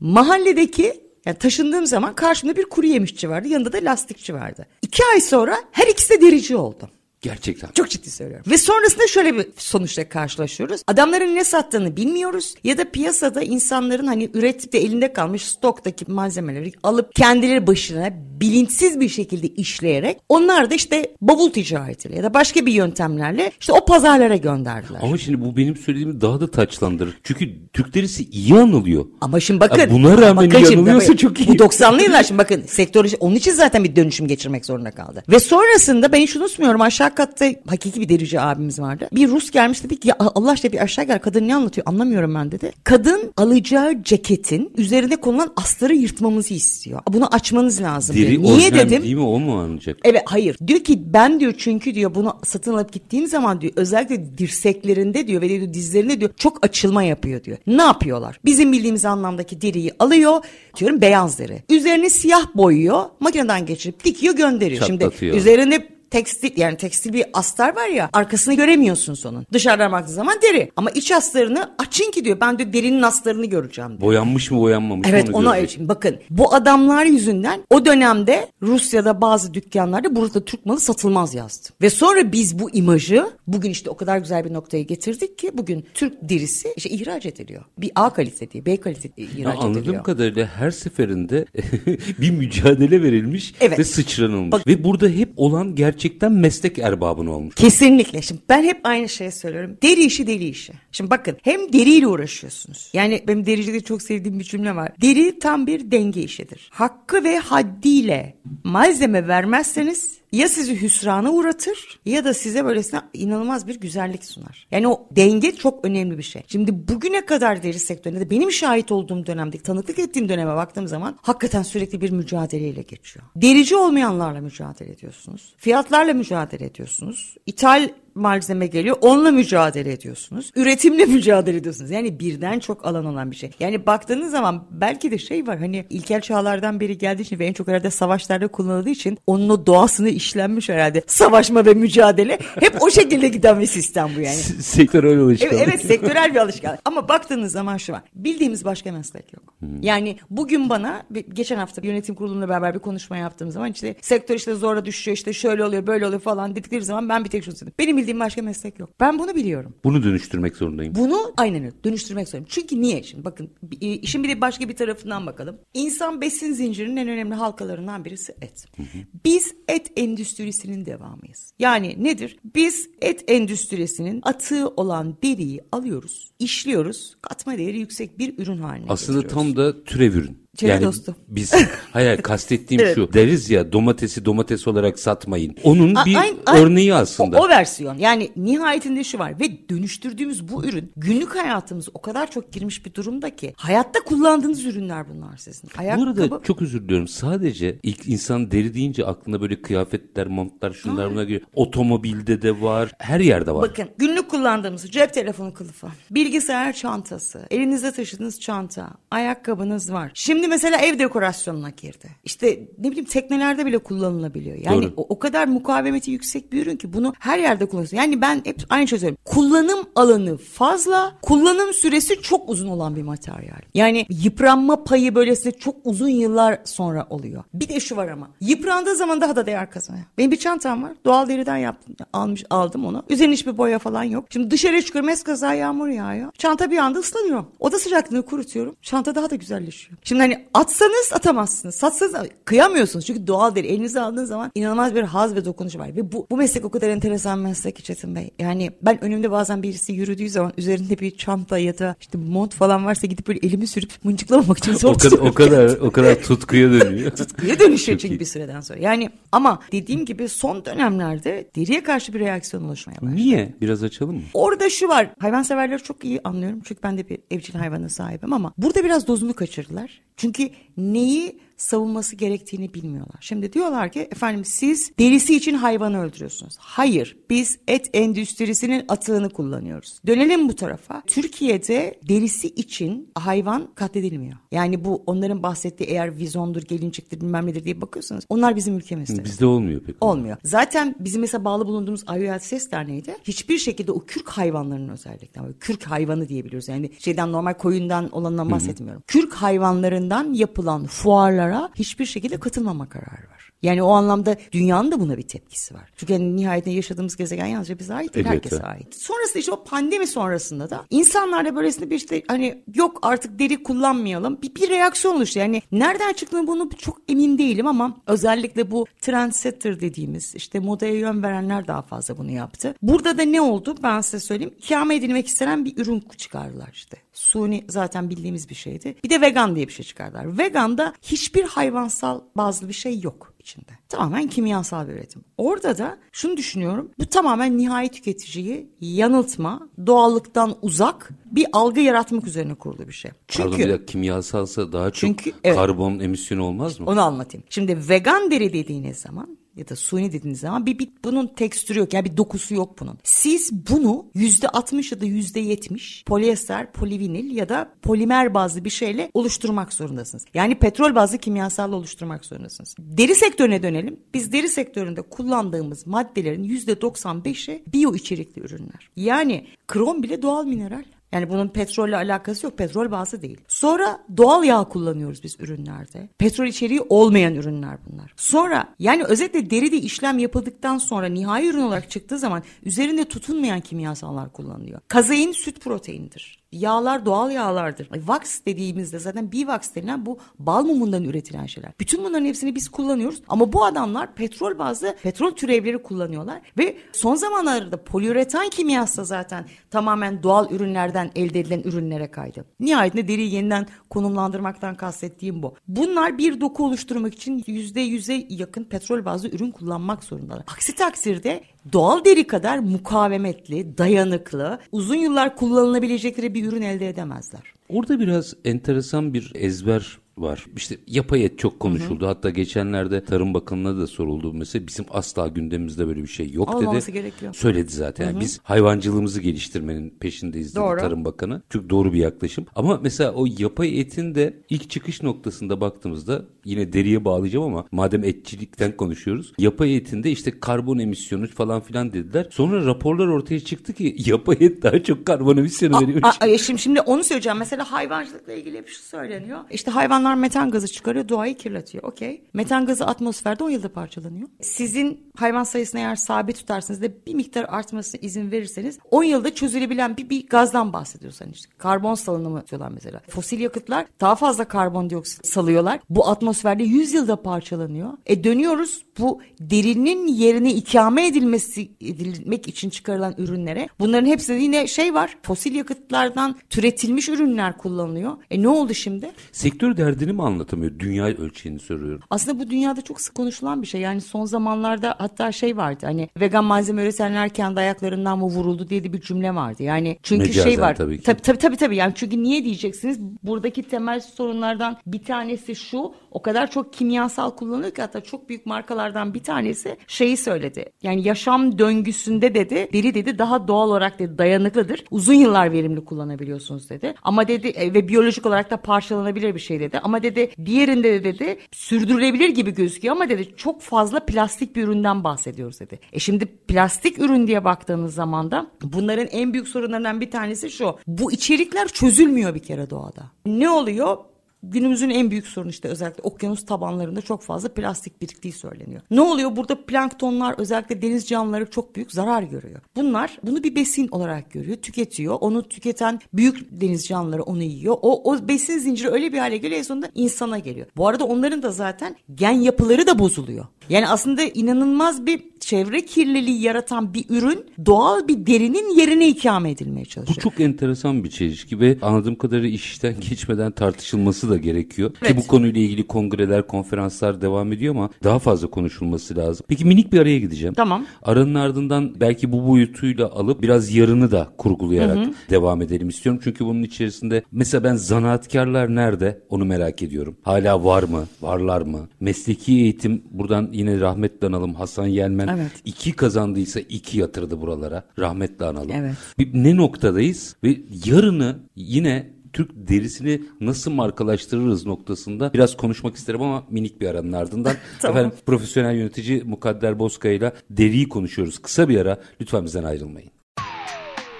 [0.00, 3.48] Mahalledeki yani taşındığım zaman karşımda bir kuru yemişçi vardı.
[3.48, 4.66] Yanında da lastikçi vardı.
[4.82, 6.90] İki ay sonra her ikisi de derici oldu.
[7.22, 7.70] Gerçekten.
[7.74, 8.46] Çok ciddi söylüyorum.
[8.50, 10.82] Ve sonrasında şöyle bir sonuçla karşılaşıyoruz.
[10.86, 16.72] Adamların ne sattığını bilmiyoruz ya da piyasada insanların hani üretip de elinde kalmış stoktaki malzemeleri
[16.82, 18.10] alıp kendileri başına
[18.40, 23.72] bilinçsiz bir şekilde işleyerek onlar da işte bavul ticaretiyle ya da başka bir yöntemlerle işte
[23.72, 25.00] o pazarlara gönderdiler.
[25.02, 27.18] Ama şimdi bu benim söylediğimi daha da taçlandırır.
[27.22, 29.06] Çünkü Türk derisi iyi anılıyor.
[29.20, 29.78] Ama şimdi bakın.
[29.78, 31.48] Ya buna rağmen bakın iyi anılıyorsa çok iyi.
[31.48, 35.24] Bu 90'lı yıllar şimdi bakın sektör onun için zaten bir dönüşüm geçirmek zorunda kaldı.
[35.28, 39.08] Ve sonrasında ben hiç unutmuyorum aşağı aşağı katta hakiki bir derici abimiz vardı.
[39.12, 42.34] Bir Rus gelmiş dedi ki ya Allah aşkına bir aşağı gel kadın ne anlatıyor anlamıyorum
[42.34, 42.72] ben dedi.
[42.84, 47.00] Kadın alacağı ceketin üzerine konulan astarı yırtmamızı istiyor.
[47.08, 48.16] Bunu açmanız lazım.
[48.16, 48.42] Deri diyor.
[48.42, 49.02] Niye dedim?
[49.02, 49.98] Değil mi o mu anlayacak?
[50.04, 50.56] Evet hayır.
[50.66, 55.42] Diyor ki ben diyor çünkü diyor bunu satın alıp gittiğim zaman diyor özellikle dirseklerinde diyor
[55.42, 57.58] ve diyor dizlerinde diyor çok açılma yapıyor diyor.
[57.66, 58.40] Ne yapıyorlar?
[58.44, 60.44] Bizim bildiğimiz anlamdaki deriyi alıyor
[60.76, 61.62] diyorum beyaz deri.
[61.70, 64.86] Üzerine siyah boyuyor makineden geçirip dikiyor gönderiyor.
[64.86, 69.46] Şimdi üzerinde tekstil yani tekstil bir astar var ya arkasını göremiyorsun sonun.
[69.52, 73.90] Dışarıdan baktığın zaman deri ama iç astarını açın ki diyor ben de derinin astarını göreceğim
[73.90, 74.00] diyor.
[74.00, 79.54] Boyanmış mı boyanmamış evet, mı onu için bakın bu adamlar yüzünden o dönemde Rusya'da bazı
[79.54, 81.68] dükkanlarda burada Türk malı satılmaz yazdı.
[81.82, 85.84] Ve sonra biz bu imajı bugün işte o kadar güzel bir noktaya getirdik ki bugün
[85.94, 87.62] Türk derisi işte ihraç ediliyor.
[87.78, 89.86] Bir A kalite değil B kalite ihraç ya anladığım ediliyor.
[89.86, 91.46] Anladığım kadarıyla her seferinde
[92.18, 93.78] bir mücadele verilmiş evet.
[93.78, 94.52] ve sıçranılmış.
[94.52, 97.54] Bak, ve burada hep olan gerçek gerçekten meslek erbabın olmuş.
[97.54, 98.22] Kesinlikle.
[98.22, 99.78] Şimdi ben hep aynı şeyi söylüyorum.
[99.82, 100.72] Deri işi deri işi.
[100.92, 102.90] Şimdi bakın hem deriyle uğraşıyorsunuz.
[102.92, 104.92] Yani benim dericide çok sevdiğim bir cümle var.
[105.02, 106.70] Deri tam bir denge işidir.
[106.72, 113.80] Hakkı ve haddiyle malzeme vermezseniz ya sizi hüsrana uğratır ya da size böylesine inanılmaz bir
[113.80, 114.66] güzellik sunar.
[114.70, 116.42] Yani o denge çok önemli bir şey.
[116.48, 121.18] Şimdi bugüne kadar deri sektöründe de benim şahit olduğum dönemde, tanıklık ettiğim döneme baktığım zaman
[121.22, 123.26] hakikaten sürekli bir mücadeleyle geçiyor.
[123.36, 125.54] Derici olmayanlarla mücadele ediyorsunuz.
[125.56, 127.34] Fiyatlarla mücadele ediyorsunuz.
[127.46, 128.96] İthal malzeme geliyor.
[129.00, 130.52] Onunla mücadele ediyorsunuz.
[130.56, 131.90] Üretimle mücadele ediyorsunuz.
[131.90, 133.50] Yani birden çok alan olan bir şey.
[133.60, 137.52] Yani baktığınız zaman belki de şey var hani ilkel çağlardan beri geldiği için ve en
[137.52, 141.02] çok herhalde savaşlarda kullanıldığı için onun o doğasını işlenmiş herhalde.
[141.06, 142.38] Savaşma ve mücadele.
[142.60, 144.36] Hep o şekilde giden bir sistem bu yani.
[144.60, 145.54] Sektörel alışkanlık.
[145.54, 146.80] Evet, evet sektörel bir alışkanlık.
[146.84, 148.02] Ama baktığınız zaman şu var.
[148.14, 149.54] Bildiğimiz başka meslek yok.
[149.58, 149.82] Hmm.
[149.82, 154.54] Yani bugün bana geçen hafta yönetim kuruluyla beraber bir konuşma yaptığım zaman işte sektör işte
[154.54, 157.74] zora düşüyor işte şöyle oluyor böyle oluyor falan dedikleri zaman ben bir tek şunu söyledim.
[157.78, 158.90] Benim bildiğim başka meslek yok.
[159.00, 159.74] Ben bunu biliyorum.
[159.84, 160.94] Bunu dönüştürmek zorundayım.
[160.94, 162.46] Bunu aynen öyle dönüştürmek zorundayım.
[162.50, 163.50] Çünkü niye şimdi bakın
[163.80, 165.58] e, işin bir de başka bir tarafından bakalım.
[165.74, 168.66] İnsan besin zincirinin en önemli halkalarından birisi et.
[168.76, 168.98] Hı hı.
[169.24, 171.52] Biz et endüstrisinin devamıyız.
[171.58, 172.36] Yani nedir?
[172.54, 179.26] Biz et endüstrisinin atığı olan deriyi alıyoruz, işliyoruz, katma değeri yüksek bir ürün haline Aslında
[179.26, 180.47] tam da türev ürün.
[180.58, 181.16] Çevre yani dostu.
[181.28, 181.52] Biz
[181.92, 182.94] hayır kastettiğim evet.
[182.94, 185.56] şu deriz ya domatesi domates olarak satmayın.
[185.62, 187.40] Onun A, bir aynı, örneği aslında.
[187.40, 192.30] O, o versiyon yani nihayetinde şu var ve dönüştürdüğümüz bu ürün günlük hayatımız o kadar
[192.30, 195.70] çok girmiş bir durumda ki hayatta kullandığınız ürünler bunlar sizin.
[195.78, 196.16] Ayakkabı...
[196.16, 201.10] Bu arada çok özür diliyorum sadece ilk insan deri deyince aklına böyle kıyafetler montlar şunlar
[201.10, 201.40] bunlar geliyor.
[201.52, 203.62] Otomobilde de var her yerde var.
[203.62, 210.10] Bakın günlük kullandığımız cep telefonu kılıfı, bilgisayar çantası, elinizde taşıdığınız çanta, ayakkabınız var.
[210.14, 212.08] Şimdi mesela ev dekorasyonuna girdi.
[212.24, 214.56] İşte ne bileyim teknelerde bile kullanılabiliyor.
[214.56, 217.96] Yani o, o kadar mukavemeti yüksek bir ürün ki bunu her yerde kullanıyorsun.
[217.96, 219.22] Yani ben hep aynı şey söylüyorum.
[219.24, 223.60] Kullanım alanı fazla, kullanım süresi çok uzun olan bir materyal.
[223.74, 227.44] Yani yıpranma payı böylesine çok uzun yıllar sonra oluyor.
[227.54, 230.04] Bir de şu var ama yıprandığı zaman daha da değer kazanıyor.
[230.18, 230.92] Benim bir çantam var.
[231.04, 231.96] Doğal deriden yaptım.
[232.12, 233.02] Almış, aldım onu.
[233.08, 234.24] Üzerine hiçbir boya falan yok.
[234.30, 236.32] Şimdi dışarı çıkıyorum eskaza yağmur yağıyor.
[236.38, 237.44] Çanta bir anda ıslanıyor.
[237.60, 238.76] Oda sıcaklığını kurutuyorum.
[238.82, 239.98] Çanta daha da güzelleşiyor.
[240.04, 241.74] Şimdi hani atsanız atamazsınız.
[241.74, 242.14] Satsanız
[242.44, 243.06] kıyamıyorsunuz.
[243.06, 243.66] Çünkü doğal değil.
[243.66, 245.96] Elinize aldığınız zaman inanılmaz bir haz ve dokunuş var.
[245.96, 248.30] Ve bu, bu meslek o kadar enteresan meslek ki Çetin Bey.
[248.38, 252.86] Yani ben önümde bazen birisi yürüdüğü zaman üzerinde bir çanta ya da işte mont falan
[252.86, 256.70] varsa gidip böyle elimi sürüp mıncıklamamak için zor o kadar, o kadar, o kadar tutkuya
[256.70, 257.10] dönüyor.
[257.10, 258.78] tutkuya dönüşüyor çünkü bir süreden sonra.
[258.78, 263.16] Yani ama dediğim gibi son dönemlerde deriye karşı bir reaksiyon oluşmaya başladı.
[263.16, 263.54] Niye?
[263.60, 264.22] Biraz açalım mı?
[264.34, 265.10] Orada şu var.
[265.18, 266.60] Hayvanseverleri çok iyi anlıyorum.
[266.64, 270.00] Çünkü ben de bir evcil hayvana sahibim ama burada biraz dozunu kaçırdılar.
[270.18, 273.16] Çünkü neyi savunması gerektiğini bilmiyorlar.
[273.20, 276.56] Şimdi diyorlar ki efendim siz derisi için hayvanı öldürüyorsunuz.
[276.58, 280.00] Hayır biz et endüstrisinin atığını kullanıyoruz.
[280.06, 281.02] Dönelim bu tarafa.
[281.06, 284.36] Türkiye'de derisi için hayvan katledilmiyor.
[284.52, 289.24] Yani bu onların bahsettiği eğer vizondur, gelinciktir bilmem nedir diye bakıyorsanız onlar bizim ülkemizde.
[289.24, 289.96] Bizde olmuyor pek.
[290.00, 290.36] Olmuyor.
[290.44, 292.04] Zaten bizim mesela bağlı bulunduğumuz
[292.40, 296.68] Ses Derneği de hiçbir şekilde o kürk hayvanlarının özellikle kürk hayvanı diyebiliyoruz.
[296.68, 299.00] Yani şeyden normal koyundan olanından bahsetmiyorum.
[299.00, 299.06] Hı hı.
[299.06, 303.50] Kürk hayvanlarından yapılan fuarlar karara hiçbir şekilde katılmama kararı var.
[303.62, 305.90] Yani o anlamda dünyanın da buna bir tepkisi var.
[305.96, 308.94] Çünkü hani nihayetinde yaşadığımız gezegen yalnızca bize ait değil, evet, herkese ait.
[308.94, 314.42] Sonrasında işte o pandemi sonrasında da insanlarda böylesine bir işte hani yok artık deri kullanmayalım
[314.42, 315.38] bir, bir reaksiyon oluştu.
[315.38, 321.22] Yani nereden çıktığını bunu çok emin değilim ama özellikle bu trendsetter dediğimiz işte modaya yön
[321.22, 322.74] verenler daha fazla bunu yaptı.
[322.82, 324.54] Burada da ne oldu ben size söyleyeyim.
[324.58, 326.96] İkame edilmek istenen bir ürün çıkardılar işte.
[327.18, 328.96] Suni zaten bildiğimiz bir şeydi.
[329.04, 330.38] Bir de vegan diye bir şey çıkardılar.
[330.38, 333.70] Veganda hiçbir hayvansal bazı bir şey yok içinde.
[333.88, 335.24] Tamamen kimyasal bir üretim.
[335.36, 336.90] Orada da şunu düşünüyorum.
[336.98, 343.10] Bu tamamen nihai tüketiciyi yanıltma, doğallıktan uzak bir algı yaratmak üzerine kurulu bir şey.
[343.28, 346.86] Çünkü Pardon bir dakika kimyasalsa daha çok çünkü, evet, karbon emisyonu olmaz mı?
[346.86, 347.44] Onu anlatayım.
[347.50, 351.92] Şimdi vegan deri dediğiniz zaman ya da suni dediğiniz zaman bir, bir bunun tekstürü yok
[351.94, 352.98] yani bir dokusu yok bunun.
[353.04, 358.70] Siz bunu yüzde 60 ya da yüzde 70 polyester, polivinil ya da polimer bazlı bir
[358.70, 360.24] şeyle oluşturmak zorundasınız.
[360.34, 362.74] Yani petrol bazlı kimyasalla oluşturmak zorundasınız.
[362.78, 364.00] Deri sektörüne dönelim.
[364.14, 368.90] Biz deri sektöründe kullandığımız maddelerin yüzde 95'i biyo içerikli ürünler.
[368.96, 370.84] Yani krom bile doğal mineral.
[371.12, 372.58] Yani bunun petrolle alakası yok.
[372.58, 373.40] Petrol bazı değil.
[373.48, 376.08] Sonra doğal yağ kullanıyoruz biz ürünlerde.
[376.18, 378.12] Petrol içeriği olmayan ürünler bunlar.
[378.16, 384.32] Sonra yani özetle deride işlem yapıldıktan sonra nihai ürün olarak çıktığı zaman üzerinde tutunmayan kimyasallar
[384.32, 384.80] kullanılıyor.
[384.88, 386.38] Kazein süt proteinidir.
[386.52, 387.88] Yağlar doğal yağlardır.
[387.92, 391.72] Wax dediğimizde zaten bivax denilen bu bal mumundan üretilen şeyler.
[391.80, 397.14] Bütün bunların hepsini biz kullanıyoruz ama bu adamlar petrol bazlı petrol türevleri kullanıyorlar ve son
[397.14, 402.44] zamanlarda poliüretan kimyası zaten tamamen doğal ürünlerden elde edilen ürünlere kaydı.
[402.60, 405.54] Nihayetinde deriyi yeniden konumlandırmaktan kastettiğim bu.
[405.68, 410.44] Bunlar bir doku oluşturmak için yüzde yüze yakın petrol bazlı ürün kullanmak zorundalar.
[410.46, 417.42] Aksi takdirde doğal deri kadar mukavemetli, dayanıklı, uzun yıllar kullanılabilecekleri bir ürün elde edemezler.
[417.68, 420.46] Orada biraz enteresan bir ezber var.
[420.56, 422.00] İşte yapay et çok konuşuldu.
[422.00, 422.08] Hı hı.
[422.08, 424.32] Hatta geçenlerde Tarım Bakanı'na da soruldu.
[424.32, 426.98] Mesela bizim asla gündemimizde böyle bir şey yok Olmaması dedi.
[426.98, 427.34] gerekiyor.
[427.34, 428.06] Söyledi zaten.
[428.06, 430.80] Yani biz hayvancılığımızı geliştirmenin peşindeyiz dedi doğru.
[430.80, 431.42] Tarım Bakanı.
[431.50, 432.46] Çok doğru bir yaklaşım.
[432.54, 438.04] Ama mesela o yapay etin de ilk çıkış noktasında baktığımızda yine deriye bağlayacağım ama madem
[438.04, 439.32] etçilikten konuşuyoruz.
[439.38, 442.26] Yapay etinde işte karbon emisyonu falan filan dediler.
[442.30, 446.02] Sonra raporlar ortaya çıktı ki yapay et daha çok karbon emisyonu veriyor.
[446.38, 447.38] Şimdi, şimdi onu söyleyeceğim.
[447.38, 449.38] Mesela hayvancılıkla ilgili bir şey söyleniyor.
[449.50, 451.84] İşte hayvanlar metan gazı çıkarıyor, doğayı kirletiyor.
[451.84, 452.24] Okey.
[452.32, 454.28] Metan gazı atmosferde 10 yılda parçalanıyor.
[454.40, 459.96] Sizin hayvan sayısını eğer sabit tutarsınız da bir miktar artmasına izin verirseniz 10 yılda çözülebilen
[459.96, 461.50] bir, bir gazdan bahsediyorsan işte.
[461.58, 463.00] Karbon salınımı diyorlar mesela.
[463.08, 465.80] Fosil yakıtlar daha fazla karbondioksit salıyorlar.
[465.90, 467.92] Bu atmosferde 100 yılda parçalanıyor.
[468.06, 473.68] E dönüyoruz bu derinin yerine ikame edilmesi edilmek için çıkarılan ürünlere.
[473.80, 475.16] Bunların hepsinde yine şey var.
[475.22, 478.16] Fosil yakıtlardan türetilmiş ürünler kullanılıyor.
[478.30, 479.10] E ne oldu şimdi?
[479.32, 480.78] Sektör derdini mi anlatamıyor?
[480.78, 482.00] Dünya ölçeğini soruyorum.
[482.10, 483.80] Aslında bu dünyada çok sık konuşulan bir şey.
[483.80, 488.84] Yani son zamanlarda hatta şey vardı hani vegan malzeme üretenler kendi ayaklarından mı vuruldu diye
[488.84, 489.62] de bir cümle vardı.
[489.62, 490.76] Yani çünkü Mecazen şey var.
[490.76, 491.04] Tabii, ki.
[491.04, 491.76] tabii tabii tabii tabii.
[491.76, 493.00] Yani çünkü niye diyeceksiniz?
[493.22, 495.94] Buradaki temel sorunlardan bir tanesi şu.
[496.10, 500.64] O kadar çok kimyasal kullanılıyor ki hatta çok büyük markalardan bir tanesi şeyi söyledi.
[500.82, 504.84] Yani yaşam döngüsünde dedi deri dedi daha doğal olarak dedi dayanıklıdır.
[504.90, 506.94] Uzun yıllar verimli kullanabiliyorsunuz dedi.
[507.02, 509.78] Ama dedi e, ve biyolojik olarak da parçalanabilir bir şey dedi.
[509.78, 515.04] Ama dedi diğerinde de dedi sürdürülebilir gibi gözüküyor ama dedi çok fazla plastik bir üründen
[515.04, 515.80] bahsediyoruz dedi.
[515.92, 520.76] E şimdi plastik ürün diye baktığınız zaman da bunların en büyük sorunlarından bir tanesi şu.
[520.86, 523.10] Bu içerikler çözülmüyor bir kere doğada.
[523.26, 523.96] Ne oluyor?
[524.42, 528.82] Günümüzün en büyük sorunu işte özellikle okyanus tabanlarında çok fazla plastik biriktiği söyleniyor.
[528.90, 529.36] Ne oluyor?
[529.36, 532.60] Burada planktonlar özellikle deniz canlıları çok büyük zarar görüyor.
[532.76, 535.16] Bunlar bunu bir besin olarak görüyor, tüketiyor.
[535.20, 537.76] Onu tüketen büyük deniz canlıları onu yiyor.
[537.82, 540.66] O, o besin zinciri öyle bir hale geliyor en sonunda insana geliyor.
[540.76, 543.46] Bu arada onların da zaten gen yapıları da bozuluyor.
[543.68, 549.84] Yani aslında inanılmaz bir çevre kirliliği yaratan bir ürün doğal bir derinin yerine ikame edilmeye
[549.84, 550.16] çalışıyor.
[550.16, 554.90] Bu çok enteresan bir çelişki ve anladığım kadarıyla işten geçmeden tartışılması da gerekiyor.
[555.02, 555.10] Evet.
[555.10, 559.46] Ki bu konuyla ilgili kongreler, konferanslar devam ediyor ama daha fazla konuşulması lazım.
[559.48, 560.54] Peki minik bir araya gideceğim.
[560.54, 560.86] Tamam.
[561.02, 565.12] Aranın ardından belki bu boyutuyla alıp biraz yarını da kurgulayarak hı hı.
[565.30, 566.20] devam edelim istiyorum.
[566.24, 570.16] Çünkü bunun içerisinde mesela ben zanaatkarlar nerede onu merak ediyorum.
[570.22, 571.04] Hala var mı?
[571.22, 571.88] Varlar mı?
[572.00, 575.28] Mesleki eğitim buradan yine rahmetle analım Hasan Yelmen.
[575.28, 575.52] Evet.
[575.64, 577.84] iki kazandıysa iki yatırdı buralara.
[577.98, 578.70] Rahmetle analım.
[578.74, 578.94] Evet.
[579.18, 586.44] Bir, ne noktadayız ve yarını yine Türk derisini nasıl markalaştırırız noktasında biraz konuşmak isterim ama
[586.50, 587.54] minik bir aranın ardından.
[587.80, 587.96] tamam.
[587.96, 591.38] Efendim profesyonel yönetici Mukadder Bozkaya ile deriyi konuşuyoruz.
[591.38, 593.10] Kısa bir ara lütfen bizden ayrılmayın.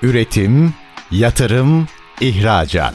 [0.03, 0.75] Üretim,
[1.11, 1.87] yatırım,
[2.21, 2.95] ihracat.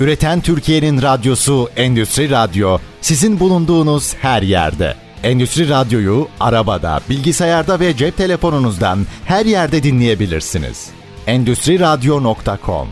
[0.00, 4.94] Üreten Türkiye'nin radyosu Endüstri Radyo sizin bulunduğunuz her yerde.
[5.22, 10.90] Endüstri Radyo'yu arabada, bilgisayarda ve cep telefonunuzdan her yerde dinleyebilirsiniz.
[11.26, 12.88] Endüstri Radyo.com